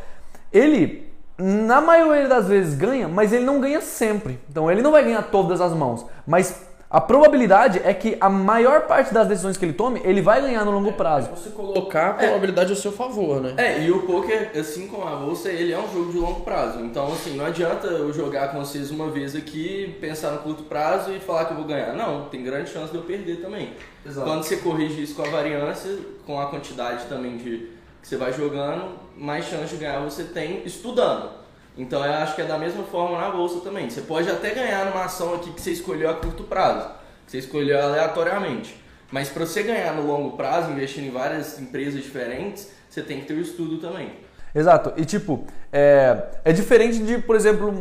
[0.51, 4.39] ele, na maioria das vezes, ganha, mas ele não ganha sempre.
[4.49, 6.05] Então ele não vai ganhar todas as mãos.
[6.25, 6.65] Mas
[6.95, 10.63] a probabilidade é que a maior parte das decisões que ele tome, ele vai ganhar
[10.63, 11.29] no longo prazo.
[11.29, 13.53] É você colocar a probabilidade ao seu favor, né?
[13.58, 16.79] É, e o poker, assim como a bolsa, ele é um jogo de longo prazo.
[16.79, 21.12] Então, assim, não adianta eu jogar com vocês uma vez aqui, pensar no curto prazo
[21.12, 21.91] e falar que eu vou ganhar.
[21.91, 23.73] Não, tem grande chance de eu perder também.
[24.05, 24.25] Exato.
[24.25, 25.91] Quando você corrige isso com a variância,
[26.25, 30.62] com a quantidade também de que você vai jogando, mais chance de ganhar você tem
[30.63, 31.43] estudando.
[31.77, 33.89] Então eu acho que é da mesma forma na bolsa também.
[33.89, 36.89] Você pode até ganhar numa ação aqui que você escolheu a curto prazo,
[37.25, 38.81] que você escolheu aleatoriamente.
[39.11, 43.27] Mas para você ganhar no longo prazo, investindo em várias empresas diferentes, você tem que
[43.27, 44.13] ter o estudo também.
[44.53, 44.93] Exato.
[44.95, 47.73] E tipo, é, é diferente de, por exemplo,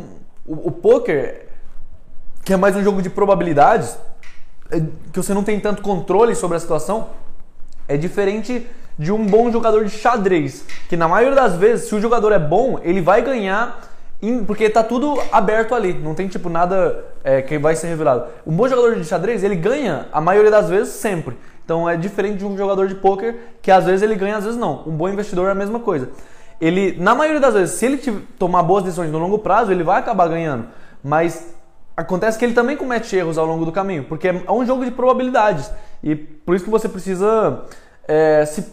[0.45, 1.47] o, o poker,
[2.43, 3.97] que é mais um jogo de probabilidades,
[4.69, 4.79] é,
[5.11, 7.11] que você não tem tanto controle sobre a situação.
[7.87, 11.99] É diferente de um bom jogador de xadrez, que na maioria das vezes, se o
[11.99, 13.81] jogador é bom, ele vai ganhar
[14.47, 18.25] porque tá tudo aberto ali, não tem tipo nada é, que vai ser revelado.
[18.45, 21.37] Um bom jogador de xadrez, ele ganha a maioria das vezes sempre.
[21.63, 24.59] Então é diferente de um jogador de poker que às vezes ele ganha, às vezes
[24.59, 24.83] não.
[24.87, 26.09] Um bom investidor é a mesma coisa.
[26.59, 27.97] Ele, na maioria das vezes, se ele
[28.39, 30.67] tomar boas decisões no longo prazo, ele vai acabar ganhando.
[31.03, 31.53] Mas
[31.95, 34.91] acontece que ele também comete erros ao longo do caminho, porque é um jogo de
[34.91, 35.69] probabilidades.
[36.03, 37.63] E por isso que você precisa
[38.07, 38.65] é, se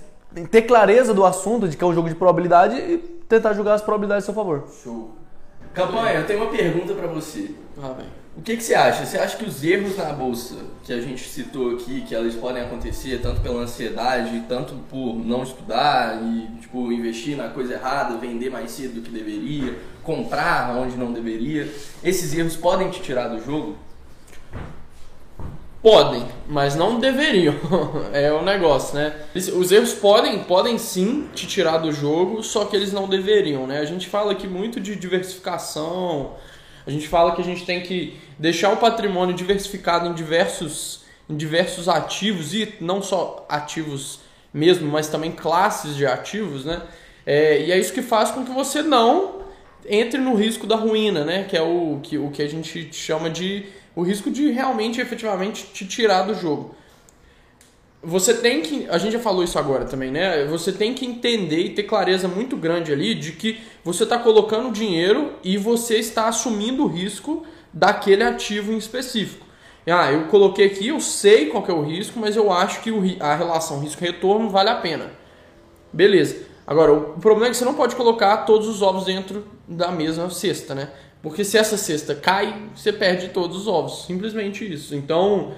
[0.51, 3.83] ter clareza do assunto, de que é um jogo de probabilidade e tentar jogar as
[3.83, 4.65] probabilidades a seu favor.
[4.83, 5.11] Show.
[5.75, 7.51] Campanha, eu tenho uma pergunta para você.
[7.83, 8.07] Ah, bem.
[8.37, 9.05] O que, que você acha?
[9.05, 12.63] Você acha que os erros na bolsa que a gente citou aqui, que eles podem
[12.63, 18.51] acontecer tanto pela ansiedade, tanto por não estudar e tipo investir na coisa errada, vender
[18.51, 21.71] mais cedo do que deveria, comprar onde não deveria,
[22.03, 23.77] esses erros podem te tirar do jogo?
[25.83, 27.57] Podem, mas não deveriam.
[28.15, 29.17] é o negócio, né?
[29.35, 33.81] Os erros podem, podem sim te tirar do jogo, só que eles não deveriam, né?
[33.81, 36.35] A gente fala aqui muito de diversificação,
[36.87, 41.37] a gente fala que a gente tem que deixar o patrimônio diversificado em diversos, em
[41.37, 44.21] diversos ativos e não só ativos
[44.55, 46.81] mesmo, mas também classes de ativos, né?
[47.27, 49.43] É, e é isso que faz com que você não
[49.89, 51.43] entre no risco da ruína, né?
[51.43, 55.67] Que é o que, o que a gente chama de o risco de realmente, efetivamente,
[55.73, 56.75] te tirar do jogo.
[58.03, 60.45] Você tem que, a gente já falou isso agora também, né?
[60.47, 64.73] Você tem que entender e ter clareza muito grande ali de que você está colocando
[64.73, 69.47] dinheiro e você está assumindo o risco daquele ativo em específico.
[69.87, 73.35] Ah, eu coloquei aqui, eu sei qual é o risco, mas eu acho que a
[73.35, 75.11] relação risco-retorno vale a pena.
[75.93, 76.47] Beleza.
[76.67, 80.31] Agora, o problema é que você não pode colocar todos os ovos dentro da mesma
[80.31, 80.91] cesta, né?
[81.23, 84.07] Porque se essa cesta cai, você perde todos os ovos.
[84.07, 84.95] Simplesmente isso.
[84.95, 85.53] Então,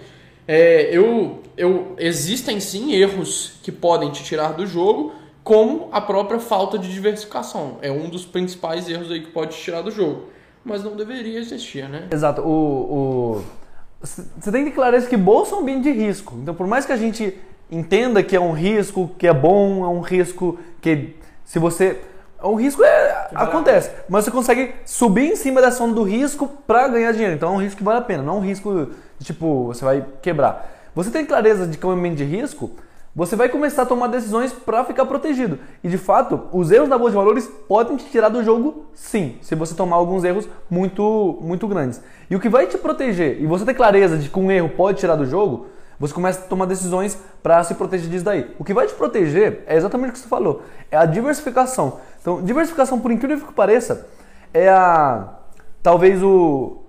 [0.46, 6.38] é, eu, eu, existem sim erros que podem te tirar do jogo, como a própria
[6.38, 7.78] falta de diversificação.
[7.80, 10.28] É um dos principais erros aí que pode te tirar do jogo.
[10.62, 12.08] Mas não deveria existir, né?
[12.10, 12.42] Exato.
[12.42, 13.42] O.
[14.02, 16.38] Você tem que clareza que bolsa é um ambiente de risco.
[16.42, 17.38] Então, por mais que a gente
[17.70, 22.00] entenda que é um risco que é bom, é um risco que se você
[22.50, 26.86] o risco é, acontece, mas você consegue subir em cima dessa onda do risco para
[26.88, 27.34] ganhar dinheiro.
[27.34, 29.84] Então é um risco que vale a pena, não é um risco de, tipo, você
[29.84, 30.70] vai quebrar.
[30.94, 32.70] Você tem clareza de que é de risco,
[33.16, 35.58] você vai começar a tomar decisões para ficar protegido.
[35.82, 39.36] E de fato, os erros da bolsa de valores podem te tirar do jogo, sim,
[39.40, 42.02] se você tomar alguns erros muito muito grandes.
[42.28, 44.98] E o que vai te proteger e você ter clareza de que um erro pode
[44.98, 45.66] tirar do jogo,
[45.98, 48.54] você começa a tomar decisões para se proteger disso daí.
[48.58, 52.00] O que vai te proteger é exatamente o que você falou, é a diversificação.
[52.20, 54.06] Então, diversificação, por incrível que pareça,
[54.52, 55.28] é a
[55.82, 56.80] talvez o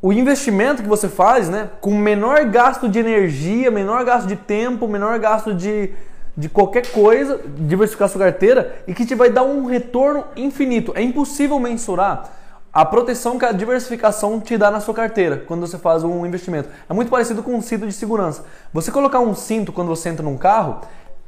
[0.00, 4.86] o investimento que você faz, né, com menor gasto de energia, menor gasto de tempo,
[4.86, 5.90] menor gasto de,
[6.36, 10.92] de qualquer coisa, diversificar sua carteira e que te vai dar um retorno infinito.
[10.94, 12.37] É impossível mensurar
[12.78, 16.68] a proteção que a diversificação te dá na sua carteira quando você faz um investimento.
[16.88, 18.44] É muito parecido com um cinto de segurança.
[18.72, 20.82] Você colocar um cinto quando você entra num carro,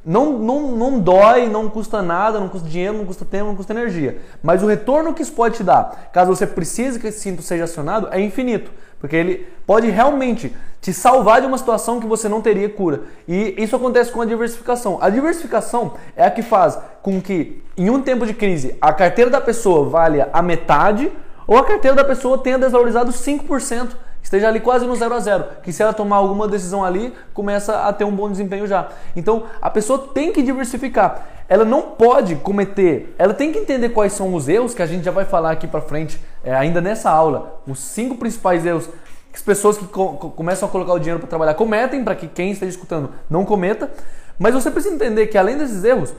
[0.05, 3.73] não, não, não dói, não custa nada, não custa dinheiro, não custa tempo, não custa
[3.73, 4.21] energia.
[4.41, 7.65] Mas o retorno que isso pode te dar, caso você precise que esse cinto seja
[7.65, 8.71] acionado, é infinito.
[8.97, 13.01] Porque ele pode realmente te salvar de uma situação que você não teria cura.
[13.27, 14.99] E isso acontece com a diversificação.
[15.01, 19.29] A diversificação é a que faz com que, em um tempo de crise, a carteira
[19.29, 21.11] da pessoa valha a metade
[21.47, 23.89] ou a carteira da pessoa tenha desvalorizado 5%,
[24.21, 27.87] esteja ali quase no zero a zero, que se ela tomar alguma decisão ali, começa
[27.87, 28.89] a ter um bom desempenho já.
[29.15, 31.27] Então, a pessoa tem que diversificar.
[31.49, 35.03] Ela não pode cometer, ela tem que entender quais são os erros que a gente
[35.03, 38.87] já vai falar aqui para frente, é, ainda nessa aula, os cinco principais erros
[39.31, 42.27] que as pessoas que co começam a colocar o dinheiro para trabalhar cometem, para que
[42.27, 43.89] quem está escutando não cometa.
[44.37, 46.13] Mas você precisa entender que além desses erros,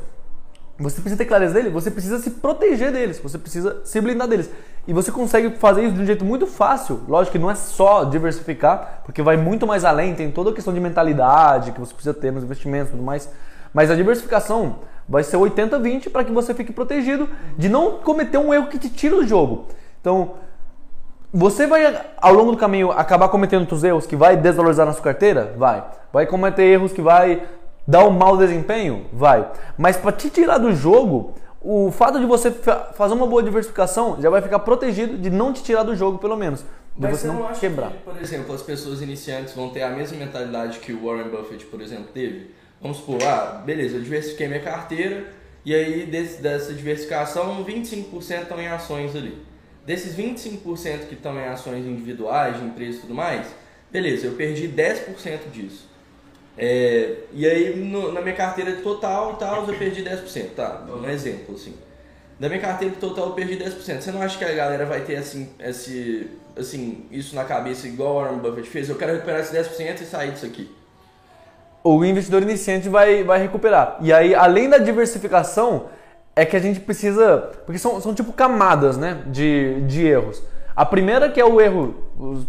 [0.79, 4.49] você precisa ter clareza dele, você precisa se proteger deles, você precisa se blindar deles.
[4.87, 7.03] E você consegue fazer isso de um jeito muito fácil.
[7.07, 10.75] Lógico que não é só diversificar, porque vai muito mais além, tem toda a questão
[10.75, 13.29] de mentalidade que você precisa ter nos investimentos e tudo mais.
[13.73, 14.77] Mas a diversificação
[15.09, 18.89] vai ser 80-20 para que você fique protegido de não cometer um erro que te
[18.89, 19.67] tira do jogo.
[20.01, 20.33] Então,
[21.33, 25.03] você vai ao longo do caminho acabar cometendo outros erros que vai desvalorizar na sua
[25.03, 25.55] carteira?
[25.57, 25.83] Vai.
[26.13, 27.43] Vai cometer erros que vai
[27.87, 29.07] dar um mau desempenho?
[29.13, 29.49] Vai.
[29.79, 32.51] Mas para te tirar do jogo, o fato de você
[32.95, 36.37] fazer uma boa diversificação já vai ficar protegido de não te tirar do jogo, pelo
[36.37, 36.61] menos.
[36.61, 36.67] De
[36.99, 37.91] Mas você não, não acha quebrar.
[37.91, 41.65] que, por exemplo, as pessoas iniciantes vão ter a mesma mentalidade que o Warren Buffett,
[41.67, 42.51] por exemplo, teve?
[42.81, 45.27] Vamos supor, ah, beleza, eu diversifiquei minha carteira
[45.65, 49.41] e aí desse, dessa diversificação, 25% estão em ações ali.
[49.87, 53.47] Desses 25% que estão em ações individuais, de empresas e tudo mais,
[53.91, 55.89] beleza, eu perdi 10% disso.
[56.57, 60.83] É, e aí no- na minha carteira total e tal, eu perdi 10%, tá?
[60.89, 61.75] Um exemplo assim.
[62.39, 64.03] Da minha carteira total eu perdi 10%.
[64.03, 68.17] Você não acha que a galera vai ter assim, esse, assim, isso na cabeça igual
[68.17, 68.89] o Warren Buffett fez?
[68.89, 70.71] Eu quero recuperar esse 10% e sair disso aqui.
[71.85, 73.97] o investidor iniciante vai, vai recuperar.
[74.01, 75.87] E aí, além da diversificação,
[76.37, 77.51] é que a gente precisa.
[77.67, 80.43] Porque são, são tipo camadas né, de, de erros.
[80.77, 81.95] A primeira, que é o erro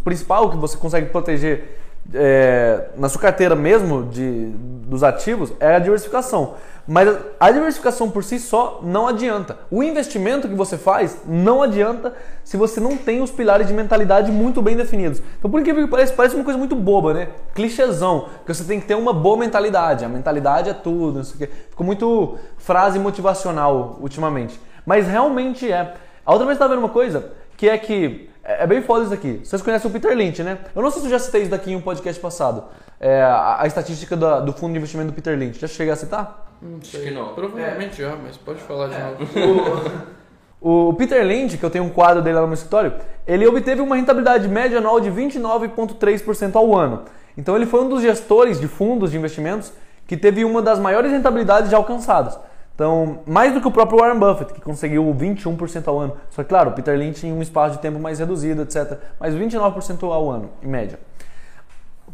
[0.03, 1.79] principal que você consegue proteger
[2.13, 4.47] é, na sua carteira mesmo de,
[4.87, 6.55] dos ativos, é a diversificação.
[6.85, 7.07] Mas
[7.39, 9.57] a diversificação por si só não adianta.
[9.71, 12.13] O investimento que você faz não adianta
[12.43, 15.21] se você não tem os pilares de mentalidade muito bem definidos.
[15.39, 17.29] Então, por que pareça, parece uma coisa muito boba, né?
[17.55, 20.03] Clichêzão, que você tem que ter uma boa mentalidade.
[20.03, 21.53] A mentalidade é tudo, não sei o quê.
[21.69, 24.59] Ficou muito frase motivacional ultimamente.
[24.85, 25.93] Mas realmente é.
[26.25, 29.05] A outra vez eu estava vendo uma coisa que é que é é bem foda
[29.05, 29.41] isso aqui.
[29.43, 30.57] Vocês conhecem o Peter Lynch, né?
[30.75, 32.65] Eu não sei se eu já citei isso daqui em um podcast passado.
[32.99, 35.59] É, a, a estatística da- do fundo de investimento do Peter Lynch.
[35.59, 36.47] Já cheguei a citar?
[36.61, 37.33] Não Acho que não.
[37.33, 40.13] Provavelmente já, mas pode falar de novo.
[40.65, 42.93] O Peter Lynch, que eu tenho um quadro dele lá no meu escritório,
[43.27, 47.01] ele obteve uma rentabilidade média anual de 29,3% ao ano.
[47.37, 49.73] Então ele foi um dos gestores de fundos de investimentos
[50.07, 52.39] que teve uma das maiores rentabilidades já alcançadas.
[52.75, 56.17] Então, mais do que o próprio Warren Buffett, que conseguiu 21% ao ano.
[56.31, 58.97] Só que, claro, o Peter Lynch em um espaço de tempo mais reduzido, etc.
[59.19, 60.99] Mas 29% ao ano, em média.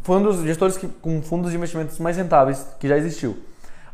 [0.03, 3.37] Foi um dos gestores que, com fundos de investimentos mais rentáveis que já existiu.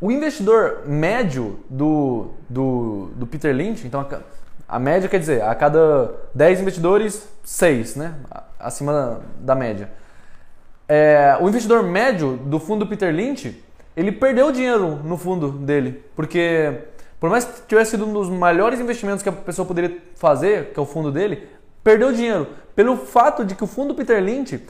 [0.01, 4.19] O investidor médio do, do, do Peter Lynch, então a,
[4.67, 8.15] a média quer dizer, a cada 10 investidores, 6, né?
[8.60, 9.91] Acima da, da média.
[10.88, 13.63] É, o investidor médio do fundo do Peter Lynch,
[13.95, 16.81] ele perdeu dinheiro no fundo dele, porque
[17.19, 20.79] por mais que tivesse sido um dos melhores investimentos que a pessoa poderia fazer, que
[20.79, 21.47] é o fundo dele,
[21.84, 24.62] perdeu dinheiro pelo fato de que o fundo Peter Lynch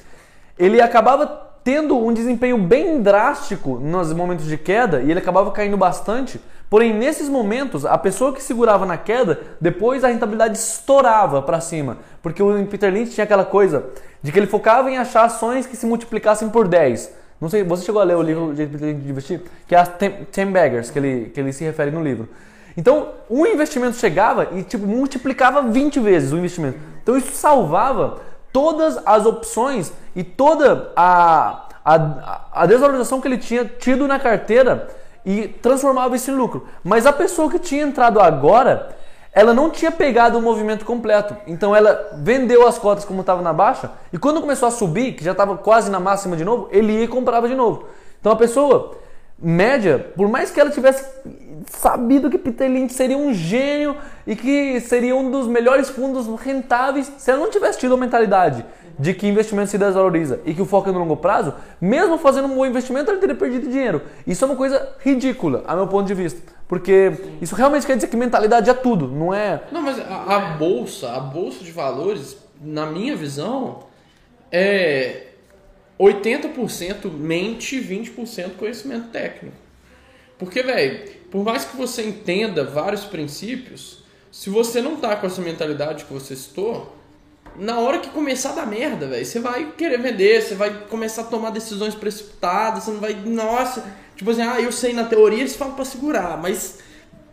[0.57, 5.75] ele acabava tendo um desempenho bem drástico nos momentos de queda e ele acabava caindo
[5.75, 6.39] bastante.
[6.69, 11.97] Porém, nesses momentos, a pessoa que segurava na queda, depois a rentabilidade estourava para cima,
[12.21, 13.87] porque o Peter Lynch tinha aquela coisa
[14.21, 17.24] de que ele focava em achar ações que se multiplicassem por 10.
[17.39, 20.89] Não sei, você chegou a ler o livro de investir, que é as 10 Baggers
[20.89, 22.29] que ele, que ele se refere no livro.
[22.77, 26.77] Então, um investimento chegava e tipo multiplicava 20 vezes o investimento.
[27.01, 28.19] Então, isso salvava
[28.51, 34.87] todas as opções e toda a, a, a desvalorização que ele tinha tido na carteira
[35.25, 36.67] e transformava isso em lucro.
[36.83, 38.95] Mas a pessoa que tinha entrado agora,
[39.35, 41.35] ela não tinha pegado o movimento completo.
[41.45, 45.25] Então ela vendeu as cotas como estava na baixa e quando começou a subir, que
[45.25, 47.83] já estava quase na máxima de novo, ele ia e comprava de novo.
[48.17, 48.95] Então a pessoa
[49.37, 51.05] média, por mais que ela tivesse
[51.67, 57.11] sabido que Peter Lynch seria um gênio e que seria um dos melhores fundos rentáveis,
[57.17, 58.65] se ela não tivesse tido a mentalidade
[58.97, 62.47] de que investimento se desvaloriza e que o foco é no longo prazo, mesmo fazendo
[62.47, 64.01] um bom investimento, ele teria perdido dinheiro.
[64.25, 66.41] Isso é uma coisa ridícula, a meu ponto de vista.
[66.67, 69.63] Porque isso realmente quer dizer que mentalidade é tudo, não é.
[69.71, 73.83] Não, mas a, a bolsa, a bolsa de valores, na minha visão,
[74.51, 75.27] é
[75.99, 79.55] 80% mente e 20% conhecimento técnico.
[80.37, 85.41] Porque, velho, por mais que você entenda vários princípios, se você não tá com essa
[85.41, 86.95] mentalidade que você citou,
[87.57, 91.23] na hora que começar a dar merda, velho, você vai querer vender, você vai começar
[91.23, 93.13] a tomar decisões precipitadas, você não vai.
[93.13, 93.83] Nossa,
[94.15, 96.79] tipo assim, ah, eu sei na teoria eles falam pra segurar, mas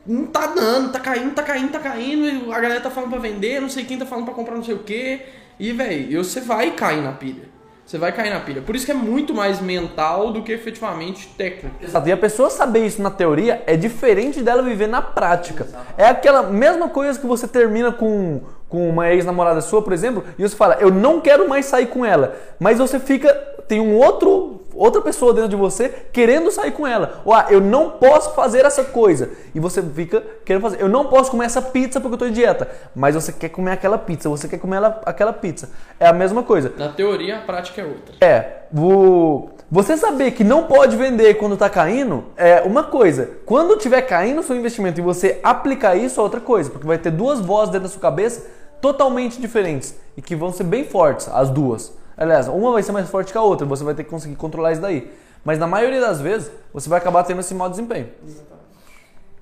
[0.07, 3.61] não tá dando, tá caindo, tá caindo, tá caindo, a galera tá falando pra vender,
[3.61, 5.21] não sei quem tá falando pra comprar não sei o que,
[5.59, 7.52] e, velho, você vai cair na pilha.
[7.85, 8.63] Você vai cair na pilha.
[8.63, 11.77] Por isso que é muito mais mental do que efetivamente técnico.
[11.83, 12.09] Exato.
[12.09, 15.67] E a pessoa saber isso na teoria é diferente dela viver na prática.
[15.97, 20.43] É aquela mesma coisa que você termina com, com uma ex-namorada sua, por exemplo, e
[20.43, 22.37] você fala, eu não quero mais sair com ela.
[22.59, 23.29] Mas você fica.
[23.73, 24.61] Tem um outro.
[24.75, 27.23] Outra pessoa dentro de você querendo sair com ela.
[27.25, 29.31] Ou, ah, eu não posso fazer essa coisa.
[29.55, 30.83] E você fica querendo fazer.
[30.83, 32.69] Eu não posso comer essa pizza porque eu tô em dieta.
[32.95, 35.71] Mas você quer comer aquela pizza, você quer comer ela- aquela pizza.
[35.99, 36.71] É a mesma coisa.
[36.77, 38.15] Na teoria, a prática é outra.
[38.21, 39.49] É, o...
[39.71, 43.31] você saber que não pode vender quando tá caindo é uma coisa.
[43.47, 46.99] Quando tiver caindo o seu investimento e você aplicar isso é outra coisa, porque vai
[46.99, 48.47] ter duas vozes dentro da sua cabeça
[48.83, 52.02] totalmente diferentes e que vão ser bem fortes, as duas.
[52.17, 54.73] Aliás, uma vai ser mais forte que a outra, você vai ter que conseguir controlar
[54.73, 55.11] isso daí.
[55.45, 58.09] Mas na maioria das vezes, você vai acabar tendo esse mau desempenho.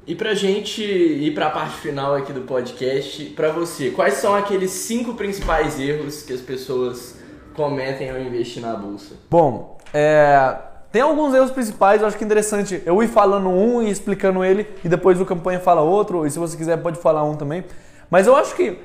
[0.07, 4.71] E pra gente ir pra parte final aqui do podcast, pra você, quais são aqueles
[4.71, 7.17] cinco principais erros que as pessoas
[7.55, 9.15] cometem ao investir na bolsa?
[9.31, 10.57] Bom, é,
[10.91, 14.43] tem alguns erros principais, eu acho que é interessante eu ir falando um e explicando
[14.43, 17.63] ele, e depois o campanha fala outro, e se você quiser pode falar um também.
[18.11, 18.79] Mas eu acho que,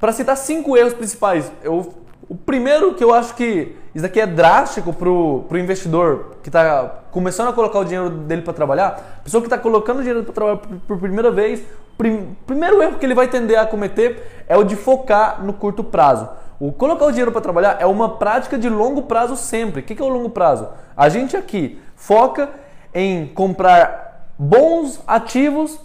[0.00, 1.94] para citar cinco erros principais, eu,
[2.28, 7.02] o primeiro que eu acho que isso daqui é drástico pro, pro investidor que está
[7.10, 10.32] começando a colocar o dinheiro dele para trabalhar, pessoa que está colocando o dinheiro para
[10.32, 11.62] trabalhar por, por primeira vez,
[11.96, 15.84] prim, primeiro erro que ele vai tender a cometer é o de focar no curto
[15.84, 16.28] prazo.
[16.58, 19.80] O colocar o dinheiro para trabalhar é uma prática de longo prazo sempre.
[19.80, 20.68] O que que é o longo prazo?
[20.96, 22.48] A gente aqui foca
[22.92, 25.78] em comprar bons ativos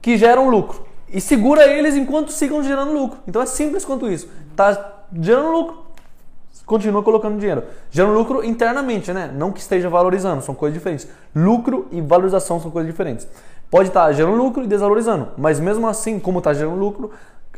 [0.00, 3.18] que geram lucro e segura eles enquanto sigam gerando lucro.
[3.26, 4.28] Então é simples quanto isso.
[4.54, 5.79] Tá gerando lucro,
[6.70, 7.64] continua colocando dinheiro.
[7.90, 9.28] Gerando lucro internamente, né?
[9.34, 11.08] Não que esteja valorizando, são coisas diferentes.
[11.34, 13.26] Lucro e valorização são coisas diferentes.
[13.68, 17.10] Pode estar gerando lucro e desvalorizando, mas mesmo assim, como está gerando lucro,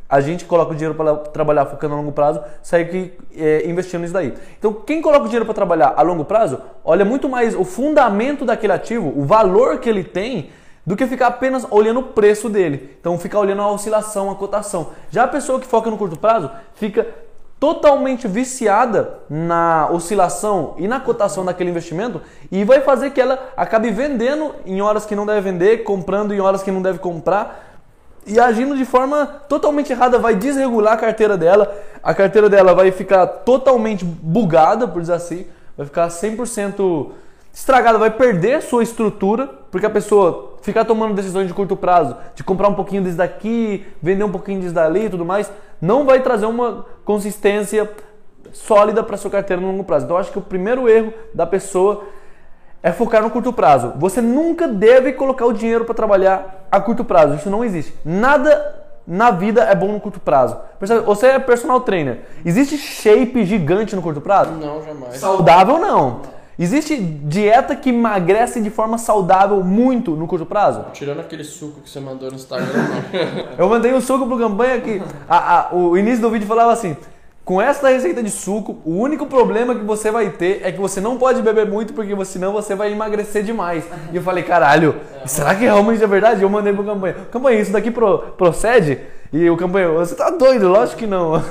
[0.08, 4.00] a gente coloca o dinheiro para trabalhar focando a longo prazo, sai que é, investindo
[4.00, 4.32] nisso daí.
[4.58, 8.46] Então, quem coloca o dinheiro para trabalhar a longo prazo, olha muito mais o fundamento
[8.46, 10.50] daquele ativo, o valor que ele tem,
[10.86, 12.96] do que ficar apenas olhando o preço dele.
[12.98, 14.88] Então, ficar olhando a oscilação, a cotação.
[15.10, 17.06] Já a pessoa que foca no curto prazo fica
[17.62, 22.20] totalmente viciada na oscilação e na cotação daquele investimento
[22.50, 26.40] e vai fazer que ela acabe vendendo em horas que não deve vender, comprando em
[26.40, 27.78] horas que não deve comprar
[28.26, 31.72] e agindo de forma totalmente errada, vai desregular a carteira dela,
[32.02, 35.46] a carteira dela vai ficar totalmente bugada, por dizer assim,
[35.76, 37.10] vai ficar 100%
[37.54, 42.42] estragada, vai perder sua estrutura, porque a pessoa ficar tomando decisões de curto prazo, de
[42.42, 46.20] comprar um pouquinho disso daqui, vender um pouquinho disso dali e tudo mais, não vai
[46.20, 47.90] trazer uma consistência
[48.52, 50.04] sólida para sua carteira no longo prazo.
[50.04, 52.04] Então, eu acho que o primeiro erro da pessoa
[52.82, 53.92] é focar no curto prazo.
[53.96, 57.34] Você nunca deve colocar o dinheiro para trabalhar a curto prazo.
[57.34, 57.94] Isso não existe.
[58.04, 60.56] Nada na vida é bom no curto prazo.
[61.06, 62.20] Você é personal trainer.
[62.44, 64.52] Existe shape gigante no curto prazo?
[64.52, 65.16] Não, jamais.
[65.18, 66.20] Saudável não.
[66.62, 70.84] Existe dieta que emagrece de forma saudável muito no curto prazo?
[70.92, 72.68] Tirando aquele suco que você mandou no Instagram.
[73.58, 76.96] Eu mandei um suco pro campanha que a- a- o início do vídeo falava assim:
[77.44, 81.00] com essa receita de suco, o único problema que você vai ter é que você
[81.00, 83.82] não pode beber muito, porque senão você vai emagrecer demais.
[84.12, 84.94] E eu falei, caralho,
[85.26, 86.42] será que realmente é verdade?
[86.42, 89.00] Eu mandei pro campanha: campanha, isso daqui pro- procede?
[89.32, 90.68] E o campanha, você tá doido?
[90.68, 91.42] Lógico que não.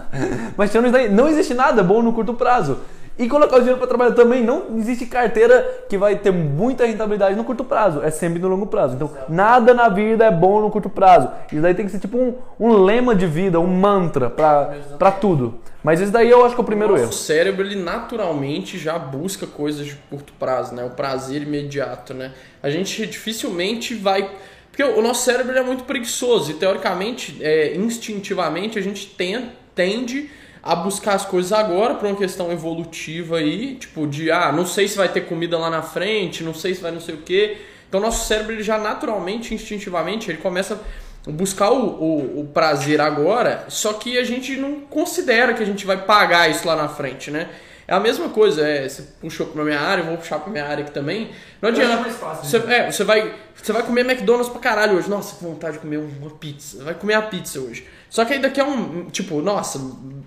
[0.58, 2.78] Mas tirando isso daí, não existe nada bom no curto prazo.
[3.18, 7.34] E colocar o dinheiro para trabalhar também não existe carteira que vai ter muita rentabilidade
[7.34, 8.94] no curto prazo, é sempre no longo prazo.
[8.94, 11.28] Então, nada na vida é bom no curto prazo.
[11.50, 15.58] Isso daí tem que ser tipo um, um lema de vida, um mantra para tudo.
[15.82, 17.12] Mas isso daí eu acho que é o primeiro Nosso erro.
[17.12, 20.84] cérebro, ele naturalmente já busca coisas de curto prazo, né?
[20.84, 22.32] O prazer imediato, né?
[22.62, 24.30] A gente dificilmente vai...
[24.70, 30.30] Porque o nosso cérebro é muito preguiçoso e, teoricamente, é, instintivamente, a gente ten- tende
[30.68, 34.86] a buscar as coisas agora por uma questão evolutiva aí, tipo de, ah, não sei
[34.86, 37.56] se vai ter comida lá na frente, não sei se vai não sei o quê.
[37.88, 40.78] Então, nosso cérebro, ele já naturalmente, instintivamente, ele começa
[41.26, 45.86] buscar o, o, o prazer agora, só que a gente não considera que a gente
[45.86, 47.48] vai pagar isso lá na frente, né?
[47.90, 50.66] É a mesma coisa, é, você puxou pra minha área, eu vou puxar pra minha
[50.66, 51.30] área aqui também.
[51.62, 52.02] Não acho adianta.
[52.02, 52.76] mais fácil, Você, né?
[52.86, 55.08] é, você vai, você vai comer McDonald's pra caralho hoje.
[55.08, 56.84] Nossa, que vontade de comer uma pizza.
[56.84, 57.86] Vai comer a pizza hoje.
[58.10, 59.06] Só que aí daqui a um.
[59.06, 59.80] Tipo, nossa,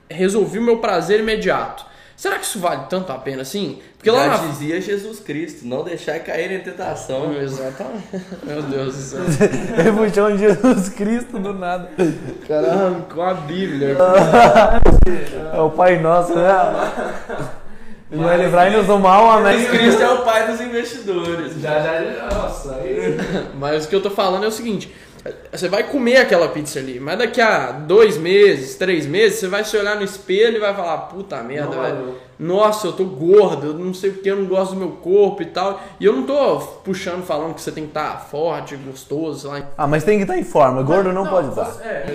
[0.10, 1.86] resolvi o meu prazer imediato.
[2.22, 3.80] Será que isso vale tanto a pena assim?
[3.98, 4.48] Porque lá Já na.
[4.50, 7.34] dizia Jesus Cristo, não deixar cair em tentação.
[7.34, 8.04] Exatamente.
[8.46, 9.22] Meu Deus do céu.
[9.76, 11.90] Ele puxou um Jesus Cristo do nada.
[12.48, 13.98] Caramba, com a Bíblia.
[15.52, 16.48] É o Pai Nosso, né?
[18.12, 19.58] Ele vai livrar-nos do mal, amém.
[19.58, 21.60] Jesus Cristo é o pai dos investidores.
[21.60, 22.26] Já, já, já.
[22.26, 23.18] Nossa, aí.
[23.58, 24.94] Mas o que eu tô falando é o seguinte:
[25.52, 29.64] você vai comer aquela pizza ali, mas daqui a dois meses, três meses, você vai
[29.64, 32.16] se olhar no espelho e vai falar: puta merda, Não velho.
[32.40, 35.46] Nossa, eu tô gordo, eu não sei porque eu não gosto do meu corpo e
[35.46, 35.80] tal.
[36.00, 39.68] E eu não tô puxando falando que você tem que estar forte, gostoso, sei lá.
[39.78, 40.82] Ah, mas tem que estar em forma.
[40.82, 41.78] Gordo não, pode estar.
[41.84, 42.06] É,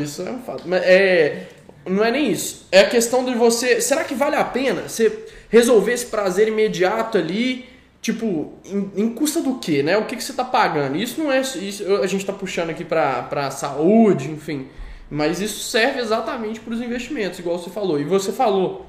[0.00, 0.62] isso é um fato.
[0.66, 1.48] Mas é.
[1.84, 2.68] Não é nem isso.
[2.70, 3.80] É a questão de você.
[3.80, 7.71] Será que vale a pena você resolver esse prazer imediato ali?
[8.02, 9.96] Tipo, em, em custa do quê, né?
[9.96, 10.96] O que, que você tá pagando?
[10.96, 11.40] Isso não é.
[11.40, 14.66] Isso, a gente tá puxando aqui pra, pra saúde, enfim.
[15.08, 18.00] Mas isso serve exatamente para os investimentos, igual você falou.
[18.00, 18.86] E você falou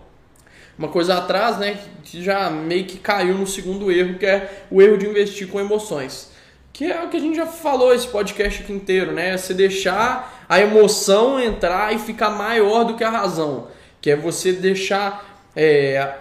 [0.75, 1.77] uma coisa atrás, né?
[2.03, 5.59] Que já meio que caiu no segundo erro, que é o erro de investir com
[5.59, 6.31] emoções.
[6.71, 9.37] Que é o que a gente já falou esse podcast aqui inteiro, né?
[9.37, 13.67] Você deixar a emoção entrar e ficar maior do que a razão.
[14.01, 16.15] Que é você deixar é,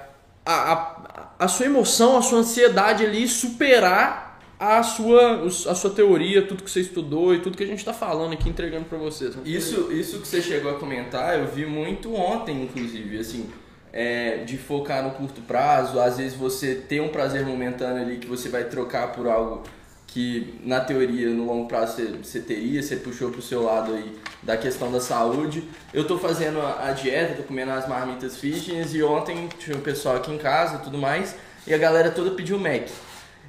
[0.44, 1.01] a, a,
[1.42, 6.70] a sua emoção, a sua ansiedade ali superar a sua, a sua teoria, tudo que
[6.70, 9.36] você estudou e tudo que a gente tá falando aqui, entregando para vocês.
[9.44, 13.50] Isso, isso que você chegou a comentar, eu vi muito ontem, inclusive, assim,
[13.92, 18.28] é, de focar no curto prazo, às vezes você tem um prazer momentâneo ali que
[18.28, 19.64] você vai trocar por algo
[20.12, 24.58] que na teoria no longo prazo você, teria, você puxou pro seu lado aí da
[24.58, 25.64] questão da saúde.
[25.92, 29.80] Eu tô fazendo a, a dieta, tô comendo as marmitas fitness e ontem tinha o
[29.80, 31.34] pessoal aqui em casa e tudo mais,
[31.66, 32.88] e a galera toda pediu Mac.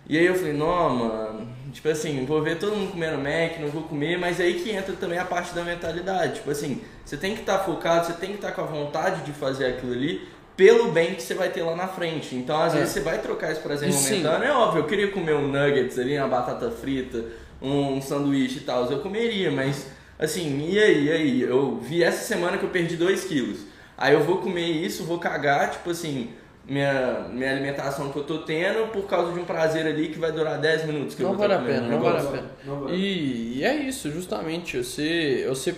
[0.08, 3.70] E aí eu falei, não, mano, tipo assim, vou ver todo mundo comendo Mac, não
[3.70, 6.36] vou comer, mas aí que entra também a parte da mentalidade.
[6.36, 9.34] Tipo assim, você tem que estar focado, você tem que estar com a vontade de
[9.34, 12.36] fazer aquilo ali pelo bem que você vai ter lá na frente.
[12.36, 12.78] Então, às É.
[12.80, 14.18] vezes, você vai trocar esse prazer E sim.
[14.20, 14.48] momentâneo.
[14.48, 17.26] É óbvio, eu queria comer um nuggets ali, uma batata frita,
[17.62, 19.88] um sanduíche e tal, eu comeria, mas
[20.20, 21.42] assim, e aí, e aí?
[21.42, 23.60] Eu vi essa semana que eu perdi 2 quilos.
[23.98, 26.30] Aí eu vou comer isso, vou cagar, tipo assim,
[26.68, 30.32] minha, minha alimentação que eu tô tendo por causa de um prazer ali que vai
[30.32, 31.16] durar 10 minutos.
[31.16, 32.52] Que eu Não vou vale a pena, um não vale a pena.
[32.66, 32.96] Não vale.
[32.96, 34.78] E, e é isso, justamente.
[34.84, 35.76] Você, você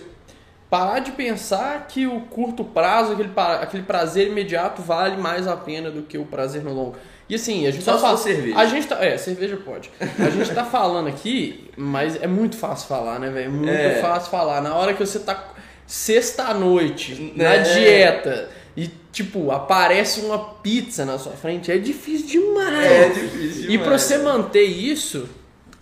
[0.70, 5.90] parar de pensar que o curto prazo, aquele, aquele prazer imediato, vale mais a pena
[5.90, 6.96] do que o prazer no longo.
[7.28, 8.58] E assim, a gente Só tá se for fal- cerveja.
[8.58, 9.90] A gente tá, é, cerveja pode.
[10.00, 13.50] A gente tá falando aqui, mas é muito fácil falar, né, velho?
[13.50, 14.00] Muito É.
[14.00, 14.60] fácil falar.
[14.60, 15.52] Na hora que você tá
[15.86, 17.58] sexta-noite, na É.
[17.62, 22.84] dieta, e tipo, aparece uma pizza na sua frente, é difícil demais.
[22.86, 23.88] É difícil E demais.
[23.88, 25.28] pra você manter isso,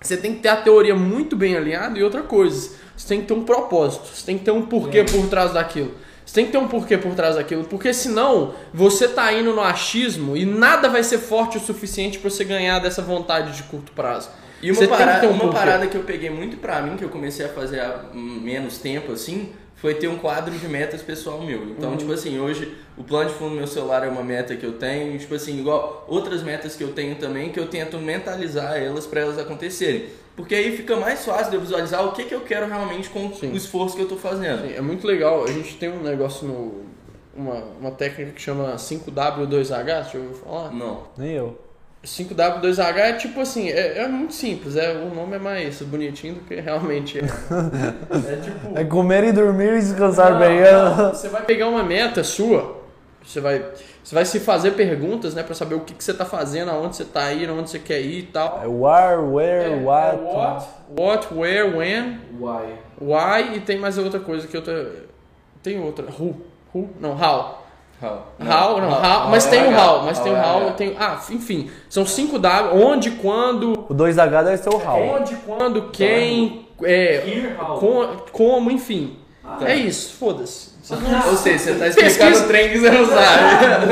[0.00, 3.26] você tem que ter a teoria muito bem alinhada e outra coisa, você tem que
[3.26, 5.04] ter um propósito, você tem que ter um porquê É.
[5.04, 5.92] por trás daquilo.
[6.24, 9.60] Você tem que ter um porquê por trás daquilo, porque senão você tá indo no
[9.60, 13.92] achismo e nada vai ser forte o suficiente pra você ganhar dessa vontade de curto
[13.92, 14.30] prazo.
[14.62, 15.56] E uma, Você tem que parada, ter um uma porquê.
[15.58, 19.12] parada que eu peguei muito pra mim, que eu comecei a fazer há menos tempo,
[19.12, 19.50] assim,
[19.84, 21.62] foi ter um quadro de metas pessoal meu.
[21.64, 21.96] Então, Uhum.
[21.98, 24.72] tipo assim, hoje o plano de fundo do meu celular é uma meta que eu
[24.78, 29.06] tenho, tipo assim, igual outras metas que eu tenho também, que eu tento mentalizar elas
[29.06, 30.06] pra elas acontecerem.
[30.34, 33.30] Porque aí fica mais fácil de eu visualizar o que, que eu quero realmente com
[33.34, 33.52] Sim.
[33.52, 34.66] o esforço que eu tô fazendo.
[34.66, 35.44] Sim, é muito legal.
[35.44, 36.82] A gente tem um negócio no.
[37.36, 40.72] Uma, uma técnica que chama 5W2H, você já ouviu falar?
[40.72, 41.02] Não.
[41.18, 41.58] Nem eu.
[42.04, 46.40] 5W2H é tipo assim, é, é muito simples, é, o nome é mais bonitinho do
[46.40, 47.22] que realmente é.
[48.32, 48.78] É tipo.
[48.78, 50.60] É comer e dormir e descansar Não, bem.
[50.60, 52.82] não, Você vai pegar uma meta sua,
[53.24, 53.64] você vai,
[54.02, 56.96] você vai se fazer perguntas, né, pra saber o que, que você tá fazendo, aonde
[56.96, 58.60] você tá indo, aonde você quer ir e tal.
[58.62, 60.16] É where, where, É, what.
[60.18, 60.66] é what,
[60.98, 62.74] what, where, when, Why?
[63.00, 64.70] why e tem mais outra coisa que eu tô.
[65.62, 66.04] Tem outra.
[66.06, 66.36] Who?
[66.74, 66.90] Who?
[67.00, 67.63] Não, how.
[68.04, 68.26] How?
[68.40, 69.82] How, não, how, mas é tem o H.
[69.86, 70.72] how, mas tem o é how, H.
[70.72, 75.00] tem, ah, enfim, são 5 W, onde, quando, O 2H deve ser o how.
[75.16, 77.78] onde, quando, quem, é, Here, how?
[77.78, 79.16] com- como, enfim.
[79.42, 80.73] Ah, É isso, foda-se.
[80.90, 83.86] Não- Ou seja, você tá explicando Pesquisa- o trem que você não sabe.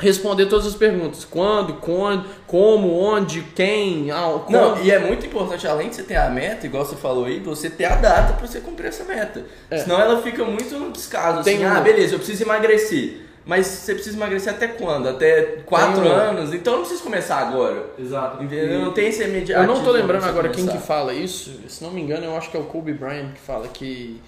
[0.00, 1.24] Responder todas as perguntas.
[1.24, 4.50] Quando, quando, como, onde, quem, ah, como.
[4.50, 7.38] Não, e é muito importante, além de você ter a meta, igual você falou aí,
[7.38, 9.44] você ter a data pra você cumprir essa meta.
[9.70, 11.56] Senão ela fica muito no descaso, assim, É.
[11.58, 13.26] Tem um- ah, beleza, eu preciso emagrecer.
[13.44, 15.08] Mas você precisa emagrecer até quando?
[15.08, 16.52] Até 4 Tem um- anos?
[16.52, 17.86] Então não precisa começar agora.
[17.98, 18.42] Exato.
[18.42, 18.80] Entendeu?
[18.80, 19.74] Não tem esse Eu imediatismo.
[19.74, 20.86] não tô lembrando agora quem que começar.
[20.86, 21.50] fala isso.
[21.66, 24.20] Se não me engano, eu acho que é o Kobe Bryant que fala que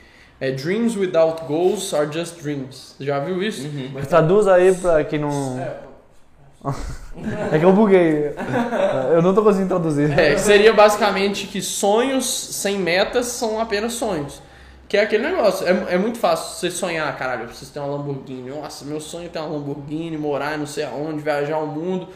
[0.43, 2.97] é Dreams without goals are just dreams.
[2.99, 3.64] Já viu isso?
[3.64, 3.90] Uhum.
[3.95, 5.57] Mas traduz aí pra quem não.
[7.53, 8.34] É que eu buguei.
[9.12, 10.18] Eu não tô conseguindo traduzir.
[10.18, 14.40] É, seria basicamente que sonhos sem metas são apenas sonhos.
[14.88, 17.97] Que é aquele negócio, é, é muito fácil você sonhar, caralho, eu preciso ter uma
[17.97, 18.51] Lamborghini.
[18.51, 22.09] Nossa, meu sonho é ter uma Lamborghini, morar não sei aonde, viajar o mundo.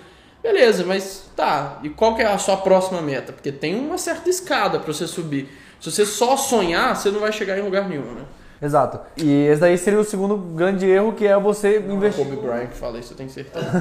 [0.43, 3.33] Beleza, mas tá, e qual que é a sua próxima meta?
[3.33, 5.49] Porque tem uma certa escada pra você subir.
[5.81, 8.23] Se você só sonhar, você não vai chegar em lugar nenhum, né?
[8.61, 8.99] Exato.
[9.19, 12.25] E esse daí seria o segundo grande erro, que é você investir.
[12.25, 13.67] Kobe Bryant que fala isso, eu tenho certeza.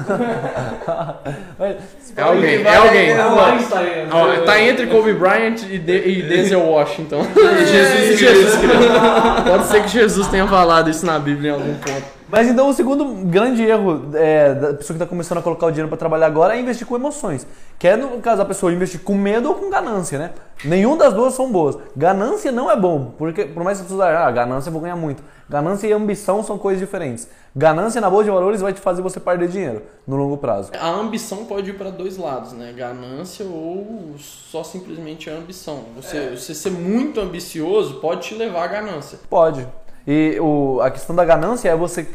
[2.16, 3.10] É alguém, é alguém.
[3.10, 4.44] é o Einstein.
[4.44, 7.22] Tá entre Kobe Bryant e, de, e Denzel Washington.
[7.66, 9.48] Jesus e Jesus Cristo.
[9.48, 12.15] Pode ser que Jesus tenha falado isso na Bíblia em algum ponto.
[12.28, 15.70] Mas então o segundo grande erro é, da pessoa que está começando a colocar o
[15.70, 17.46] dinheiro para trabalhar agora é investir com emoções.
[17.78, 20.32] Que é, no caso, a pessoa investir com medo ou com ganância, né?
[20.64, 21.78] Nenhum das duas são boas.
[21.96, 24.96] Ganância não é bom, porque por mais que você pessoas ah, ganância eu vou ganhar
[24.96, 25.22] muito.
[25.48, 27.28] Ganância e ambição são coisas diferentes.
[27.54, 30.72] Ganância na bolsa de valores vai te fazer você perder dinheiro no longo prazo.
[30.78, 32.72] A ambição pode ir para dois lados, né?
[32.76, 35.84] Ganância ou só simplesmente a ambição.
[35.94, 39.20] Você, você ser muito ambicioso pode te levar à ganância.
[39.30, 39.66] Pode.
[40.06, 42.06] E o, a questão da ganância é você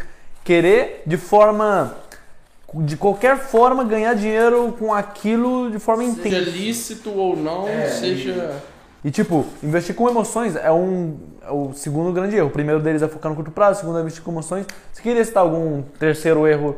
[0.43, 1.95] querer de forma.
[2.73, 6.49] de qualquer forma ganhar dinheiro com aquilo de forma Seja intensa.
[6.49, 8.55] lícito ou não, É, seja.
[9.03, 12.47] E tipo, investir com emoções é um é o segundo grande erro.
[12.47, 14.65] O primeiro deles é focar no curto prazo, o segundo é investir com emoções.
[14.93, 16.75] Você queria citar algum terceiro erro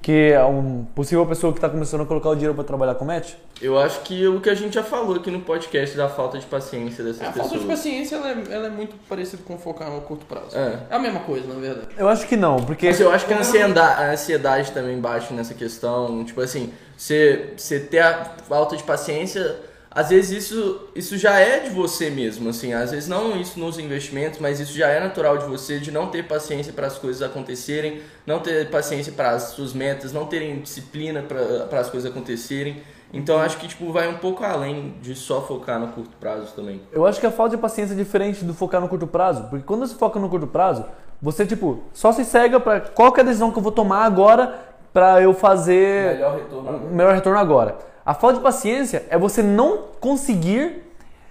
[0.00, 3.36] que é um possível pessoa que está começando a colocar o dinheiro para trabalhar comete?
[3.60, 6.46] Eu acho que o que a gente já falou aqui no podcast da falta de
[6.46, 7.48] paciência dessas A pessoas.
[7.48, 10.56] falta de paciência ela é, ela é muito parecida com focar no curto prazo.
[10.56, 10.78] É.
[10.90, 11.88] É a mesma coisa, na verdade.
[11.96, 15.32] Eu acho que não, porque Mas eu acho que a ansiedade, a ansiedade também bate
[15.32, 16.24] nessa questão.
[16.24, 19.56] Tipo assim, você, você ter a falta de paciência,
[19.94, 22.48] às vezes isso, isso já é de você mesmo.
[22.48, 25.90] Assim, às vezes não isso nos investimentos, mas isso já é natural de você, de
[25.90, 30.26] não ter paciência para as coisas acontecerem, não ter paciência para as suas metas, não
[30.26, 32.82] terem disciplina para as coisas acontecerem.
[33.12, 36.80] Então acho que tipo, vai um pouco além de só focar no curto prazo também.
[36.90, 39.64] Eu acho que a falta de paciência é diferente do focar no curto prazo, porque
[39.66, 40.86] quando você foca no curto prazo,
[41.20, 44.58] você tipo só se cega para qual é a decisão que eu vou tomar agora
[44.90, 46.70] para eu fazer retorno.
[46.70, 47.91] o melhor retorno agora.
[48.04, 50.82] A falta de paciência é você não conseguir,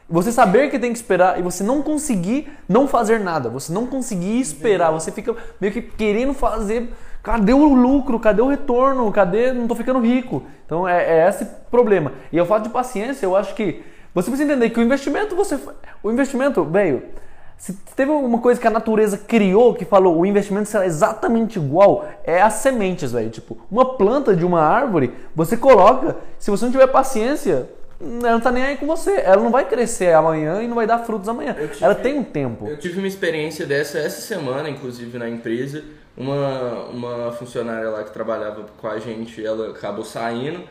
[0.09, 3.85] você saber que tem que esperar e você não conseguir não fazer nada, você não
[3.85, 9.51] conseguir esperar, você fica meio que querendo fazer, cadê o lucro, cadê o retorno, cadê,
[9.51, 10.43] não tô ficando rico.
[10.65, 12.13] Então é, é esse problema.
[12.31, 15.57] E a falta de paciência, eu acho que você precisa entender que o investimento, você,
[16.03, 17.03] o investimento, velho,
[17.61, 22.07] se teve uma coisa que a natureza criou que falou o investimento será exatamente igual,
[22.23, 23.29] é as sementes, velho.
[23.29, 28.39] Tipo, uma planta de uma árvore, você coloca, se você não tiver paciência, ela não
[28.39, 29.11] tá nem aí com você.
[29.23, 31.53] Ela não vai crescer amanhã e não vai dar frutos amanhã.
[31.53, 32.67] Tive- Ela tem um tempo.
[32.67, 35.83] Eu tive uma experiência dessa essa semana, inclusive na empresa.
[36.17, 40.61] Uma, uma funcionária lá que trabalhava com a gente, ela acabou saindo.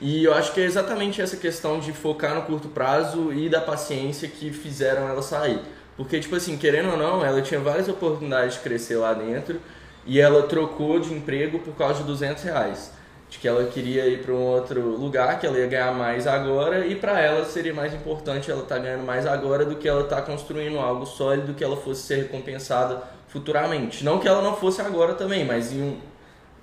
[0.00, 3.60] E eu acho que é exatamente essa questão de focar no curto prazo e da
[3.60, 5.60] paciência que fizeram ela sair.
[6.00, 9.60] Porque, tipo assim, querendo ou não, ela tinha várias oportunidades de crescer lá dentro
[10.06, 12.90] e ela trocou de emprego por causa de 200 reais.
[13.28, 16.86] De que ela queria ir para um outro lugar, que ela ia ganhar mais agora
[16.86, 20.22] e para ela seria mais importante ela estar ganhando mais agora do que ela estar
[20.22, 24.02] construindo algo sólido que ela fosse ser recompensada futuramente.
[24.02, 25.98] Não que ela não fosse agora também, mas em um,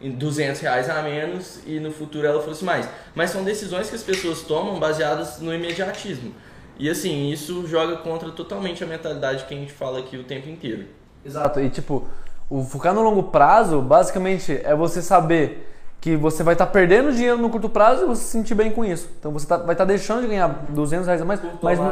[0.02, 2.90] em 200 reais a menos e no futuro ela fosse mais.
[3.14, 6.34] Mas são decisões que as pessoas tomam baseadas no imediatismo.
[6.80, 10.48] E assim, isso joga contra totalmente a mentalidade que a gente fala aqui o tempo
[10.50, 10.86] inteiro.
[11.26, 11.60] Exato.
[11.60, 12.08] E tipo,
[12.50, 17.40] o focar no longo prazo, basicamente, é você saber que você vai estar perdendo dinheiro
[17.40, 19.10] no curto prazo e você se sentir bem com isso.
[19.20, 21.86] Então você tá- vai estar deixando de ganhar 200 reais a mais, mas no,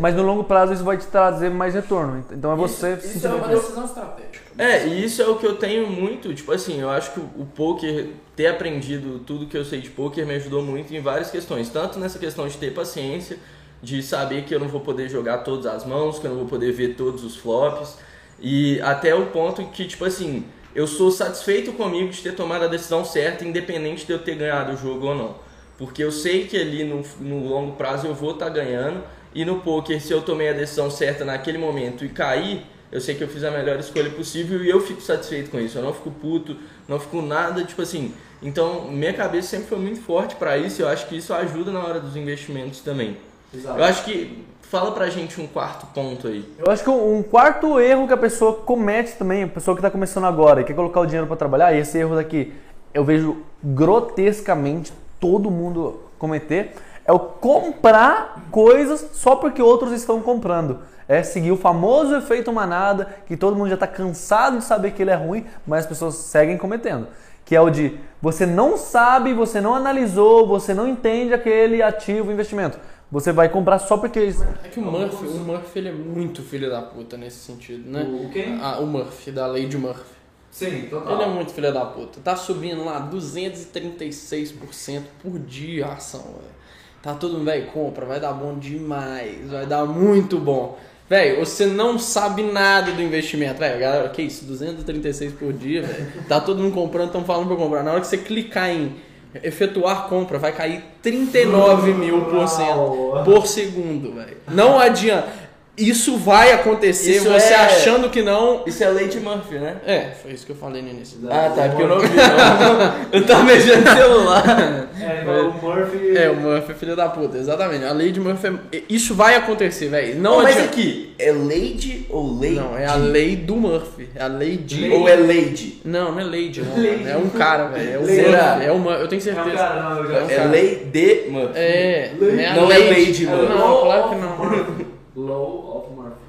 [0.00, 2.24] mas no longo prazo isso vai te trazer mais retorno.
[2.32, 3.62] Então é você Isso- se isso sentir é bem uma isso.
[3.62, 4.44] decisão estratégica.
[4.58, 7.46] É, e isso é o que eu tenho muito, tipo assim, eu acho que o
[7.54, 11.70] poker, ter aprendido tudo que eu sei de poker me ajudou muito em várias questões,
[11.70, 13.38] tanto nessa questão de ter paciência,
[13.82, 16.48] de saber que eu não vou poder jogar todas as mãos, que eu não vou
[16.48, 17.96] poder ver todos os flops,
[18.40, 22.68] e até o ponto que, tipo assim, eu sou satisfeito comigo de ter tomado a
[22.68, 25.36] decisão certa, independente de eu ter ganhado o jogo ou não.
[25.76, 29.02] Porque eu sei que ali no, no longo prazo eu vou estar ganhando,
[29.34, 33.14] e no poker, se eu tomei a decisão certa naquele momento e cair, eu sei
[33.14, 35.76] que eu fiz a melhor escolha possível e eu fico satisfeito com isso.
[35.76, 36.56] Eu não fico puto,
[36.88, 38.14] não fico nada, tipo assim.
[38.42, 41.70] Então, minha cabeça sempre foi muito forte para isso e eu acho que isso ajuda
[41.70, 43.16] na hora dos investimentos também.
[43.52, 46.44] Eu acho que fala pra gente um quarto ponto aí.
[46.58, 49.90] Eu acho que um quarto erro que a pessoa comete também, a pessoa que está
[49.90, 52.52] começando agora e quer colocar o dinheiro para trabalhar, e esse erro daqui
[52.92, 56.74] eu vejo grotescamente todo mundo cometer,
[57.06, 60.80] é o comprar coisas só porque outros estão comprando.
[61.08, 65.00] É seguir o famoso efeito manada, que todo mundo já está cansado de saber que
[65.00, 67.06] ele é ruim, mas as pessoas seguem cometendo.
[67.46, 72.30] Que é o de você não sabe, você não analisou, você não entende aquele ativo
[72.30, 72.78] investimento.
[73.10, 74.18] Você vai comprar só porque.
[74.62, 78.02] É que o Murphy, o Murphy ele é muito filho da puta nesse sentido, né?
[78.02, 78.58] O quem?
[78.60, 80.18] Ah, o Murphy, da lei de Murphy.
[80.50, 81.14] Sim, total.
[81.14, 82.20] Ele é muito filho da puta.
[82.22, 86.58] Tá subindo lá 236% por dia a ação, velho.
[87.02, 90.76] Tá todo mundo, velho, compra, vai dar bom demais, vai dar muito bom.
[91.08, 93.80] Velho, você não sabe nada do investimento, velho.
[93.80, 94.44] Galera, que isso?
[94.44, 96.24] 236 por dia, velho.
[96.28, 97.82] Tá todo mundo comprando, estão falando pra comprar.
[97.82, 98.96] Na hora que você clicar em
[99.42, 104.36] efetuar compra, vai cair 39 mil por cento por segundo, velho.
[104.48, 105.47] Não adianta.
[105.78, 108.62] Isso vai acontecer, Isso você é- achando que não.
[108.66, 109.76] Isso é de Murphy, né?
[109.86, 111.18] É, foi isso que eu falei no início.
[111.30, 112.08] Ah, tá, porque eu não ouvi.
[112.08, 113.08] Não.
[113.18, 114.88] Eu tava mexendo no celular.
[115.00, 116.16] É, o Murphy.
[116.16, 117.84] É, o Murphy é filho da puta, exatamente.
[117.84, 118.82] A de Murphy é...
[118.88, 120.16] Isso vai acontecer, velho.
[120.16, 120.72] Não Não, mas adianta.
[120.72, 122.54] aqui, é Lady ou Lady?
[122.54, 124.08] Não, é a lei do Murphy.
[124.14, 124.90] É a lei de.
[124.90, 125.80] Ou é Lady?
[125.84, 126.76] Não, não é Lady, não.
[126.76, 127.08] Lady.
[127.08, 127.90] É um cara, velho.
[127.92, 128.00] É o?
[128.02, 128.64] Murphy.
[128.66, 129.00] É o Murphy.
[129.02, 129.56] Eu tenho É um certeza.
[129.56, 130.48] cara, não, eu já É um É cara.
[130.48, 131.52] Lady Murphy.
[131.58, 132.36] É, Lady.
[132.60, 133.48] Não é Lady Murphy.
[133.48, 134.88] Não, claro que não.
[135.16, 135.67] Low.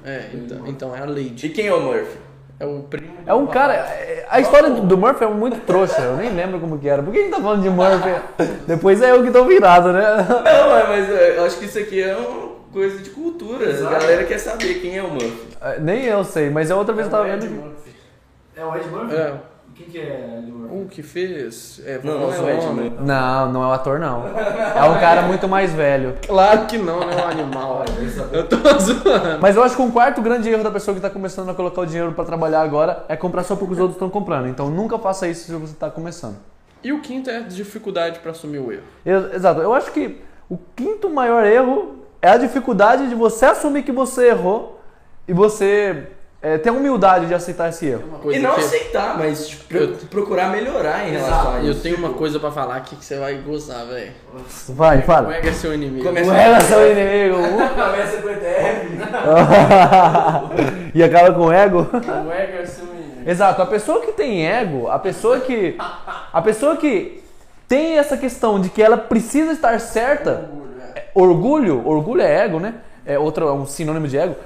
[0.04, 1.46] É, então, então é a Lady.
[1.46, 2.18] E quem é o Murphy?
[2.58, 3.12] É o primo.
[3.26, 3.72] É um cara.
[3.74, 7.02] é- A história do Murphy é muito trouxa, eu nem lembro como que era.
[7.02, 8.20] Por que a gente tá falando de Murphy?
[8.66, 10.02] Depois é eu que tô virado, né?
[10.28, 13.64] Não, mas- mas eu acho que isso aqui é uma coisa de cultura.
[13.68, 13.94] Exato.
[13.94, 15.48] A galera quer saber quem é o Murphy.
[15.80, 17.62] Nem eu sei, mas a outra vez eu tava Ed vendo.
[17.62, 17.90] Murphy.
[18.56, 19.14] É o Ed Murphy?
[19.16, 19.34] É.
[19.80, 20.76] Quem que é Ed Murphy?
[20.76, 21.80] O que fez.
[21.86, 22.72] É, Não, não é o.
[22.74, 22.92] Murphy.
[23.00, 24.26] Não, não é o ator, não.
[24.28, 26.16] É um cara muito mais velho.
[26.26, 27.14] Claro que não, né?
[27.18, 27.84] É um animal.
[28.32, 29.38] Eu tô zoando.
[29.40, 31.80] Mas eu acho que um quarto grande erro da pessoa que está começando a colocar
[31.80, 34.48] o dinheiro para trabalhar agora é comprar só porque os outros estão comprando.
[34.48, 36.36] Então nunca faça isso se você está começando.
[36.84, 38.82] E o quinto é a dificuldade pra assumir o erro.
[39.04, 39.60] Eu- exato.
[39.60, 44.28] Eu acho que o quinto maior erro é a dificuldade de você assumir que você
[44.28, 44.80] errou
[45.26, 46.06] e você
[46.42, 48.02] é, ter a humildade de aceitar esse erro.
[48.32, 51.72] E não que- aceitar, mas tipo, pro- Eu- procurar melhorar em relação a E eu
[51.72, 51.82] isso.
[51.82, 54.12] tenho uma coisa pra falar aqui que você vai gozar, velho.
[54.70, 55.34] Vai, O fala.
[55.36, 56.06] ego é seu inimigo.
[56.06, 57.36] Começa- O ego é seu inimigo.
[57.74, 58.86] Começa com o ETF.
[60.94, 61.80] e acaba com o ego.
[61.92, 63.00] O ego é seu inimigo.
[63.30, 65.76] Exato, a pessoa que tem ego, a pessoa que
[66.32, 67.22] a pessoa que
[67.68, 70.48] tem essa questão de que ela precisa estar certa,
[70.96, 72.74] é, orgulho, orgulho é ego, né?
[73.06, 74.36] É outro é um sinônimo de ego.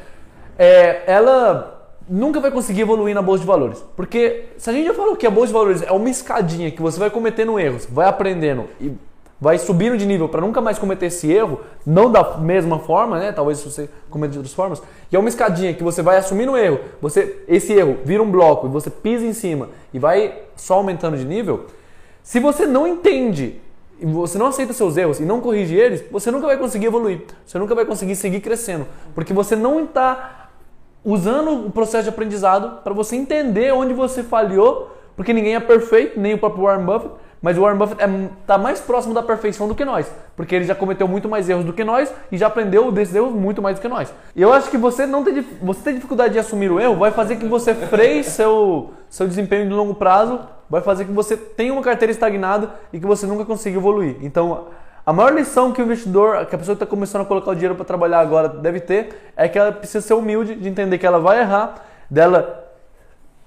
[0.58, 1.73] É, ela
[2.08, 5.26] nunca vai conseguir evoluir na bolsa de valores, porque se a gente já falou que
[5.26, 8.92] a bolsa de valores é uma escadinha que você vai cometendo erros, vai aprendendo e
[9.40, 13.32] vai subindo de nível para nunca mais cometer esse erro, não da mesma forma, né?
[13.32, 14.82] Talvez você cometa de outras formas.
[15.10, 18.30] E é uma escadinha que você vai assumindo o erro, você esse erro vira um
[18.30, 21.66] bloco e você pisa em cima e vai só aumentando de nível.
[22.22, 23.60] Se você não entende
[24.00, 27.22] e você não aceita seus erros e não corrige eles, você nunca vai conseguir evoluir.
[27.44, 30.43] Você nunca vai conseguir seguir crescendo, porque você não está
[31.04, 36.18] usando o processo de aprendizado para você entender onde você falhou, porque ninguém é perfeito,
[36.18, 38.02] nem o próprio Warren Buffett, mas o Warren Buffett
[38.40, 41.66] está mais próximo da perfeição do que nós, porque ele já cometeu muito mais erros
[41.66, 44.12] do que nós e já aprendeu desses erros muito mais do que nós.
[44.34, 47.10] E eu acho que você não ter, você ter dificuldade de assumir o erro vai
[47.10, 50.40] fazer que você freie seu, seu desempenho de longo prazo,
[50.70, 54.16] vai fazer que você tenha uma carteira estagnada e que você nunca consiga evoluir.
[54.22, 54.68] Então,
[55.06, 57.54] a maior lição que o investidor, que a pessoa que está começando a colocar o
[57.54, 61.06] dinheiro para trabalhar agora deve ter é que ela precisa ser humilde de entender que
[61.06, 61.74] ela vai errar,
[62.08, 62.64] dela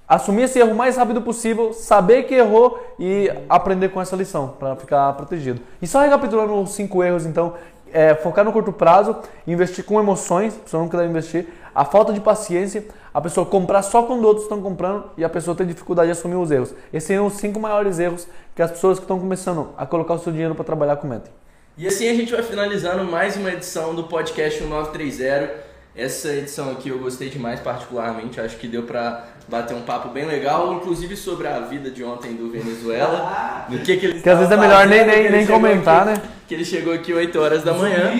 [0.06, 4.54] assumir esse erro o mais rápido possível, saber que errou e aprender com essa lição
[4.58, 5.60] para ficar protegido.
[5.82, 7.54] E só recapitulando os cinco erros, então,
[7.92, 12.12] é focar no curto prazo, investir com emoções, a pessoa nunca deve investir, a falta
[12.12, 16.06] de paciência, a pessoa comprar só quando outros estão comprando e a pessoa ter dificuldade
[16.06, 16.74] de assumir os erros.
[16.92, 20.18] Esses são os cinco maiores erros que as pessoas que estão começando a colocar o
[20.18, 21.32] seu dinheiro para trabalhar cometem.
[21.78, 25.68] E assim a gente vai finalizando mais uma edição do podcast 1930.
[25.94, 28.40] Essa edição aqui eu gostei demais, particularmente.
[28.40, 32.34] Acho que deu pra bater um papo bem legal, inclusive sobre a vida de ontem
[32.34, 33.66] do Venezuela.
[33.68, 36.20] Do que, que ele Que às vezes é melhor nem, nem, ele nem comentar, aqui-
[36.20, 36.28] né?
[36.48, 38.12] Que ele chegou aqui 8 horas da manhã.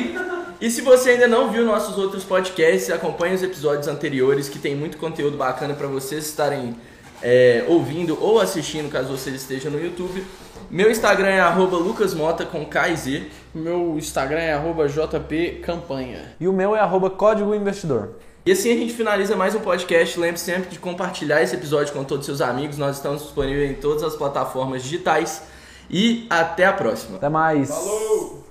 [0.60, 4.74] E se você ainda não viu nossos outros podcasts, acompanhe os episódios anteriores que tem
[4.74, 6.76] muito conteúdo bacana para vocês estarem
[7.22, 10.24] é, ouvindo ou assistindo, caso vocês estejam no YouTube.
[10.70, 13.22] Meu Instagram é arroba lucasmota com KZ.
[13.54, 16.36] Meu Instagram é arroba jpcampanha.
[16.38, 18.10] E o meu é arroba código investidor.
[18.44, 20.18] E assim a gente finaliza mais um podcast.
[20.18, 22.78] Lembre sempre de compartilhar esse episódio com todos os seus amigos.
[22.78, 25.42] Nós estamos disponíveis em todas as plataformas digitais.
[25.90, 27.16] e até a próxima.
[27.16, 27.68] Até mais.
[27.68, 28.47] Falou!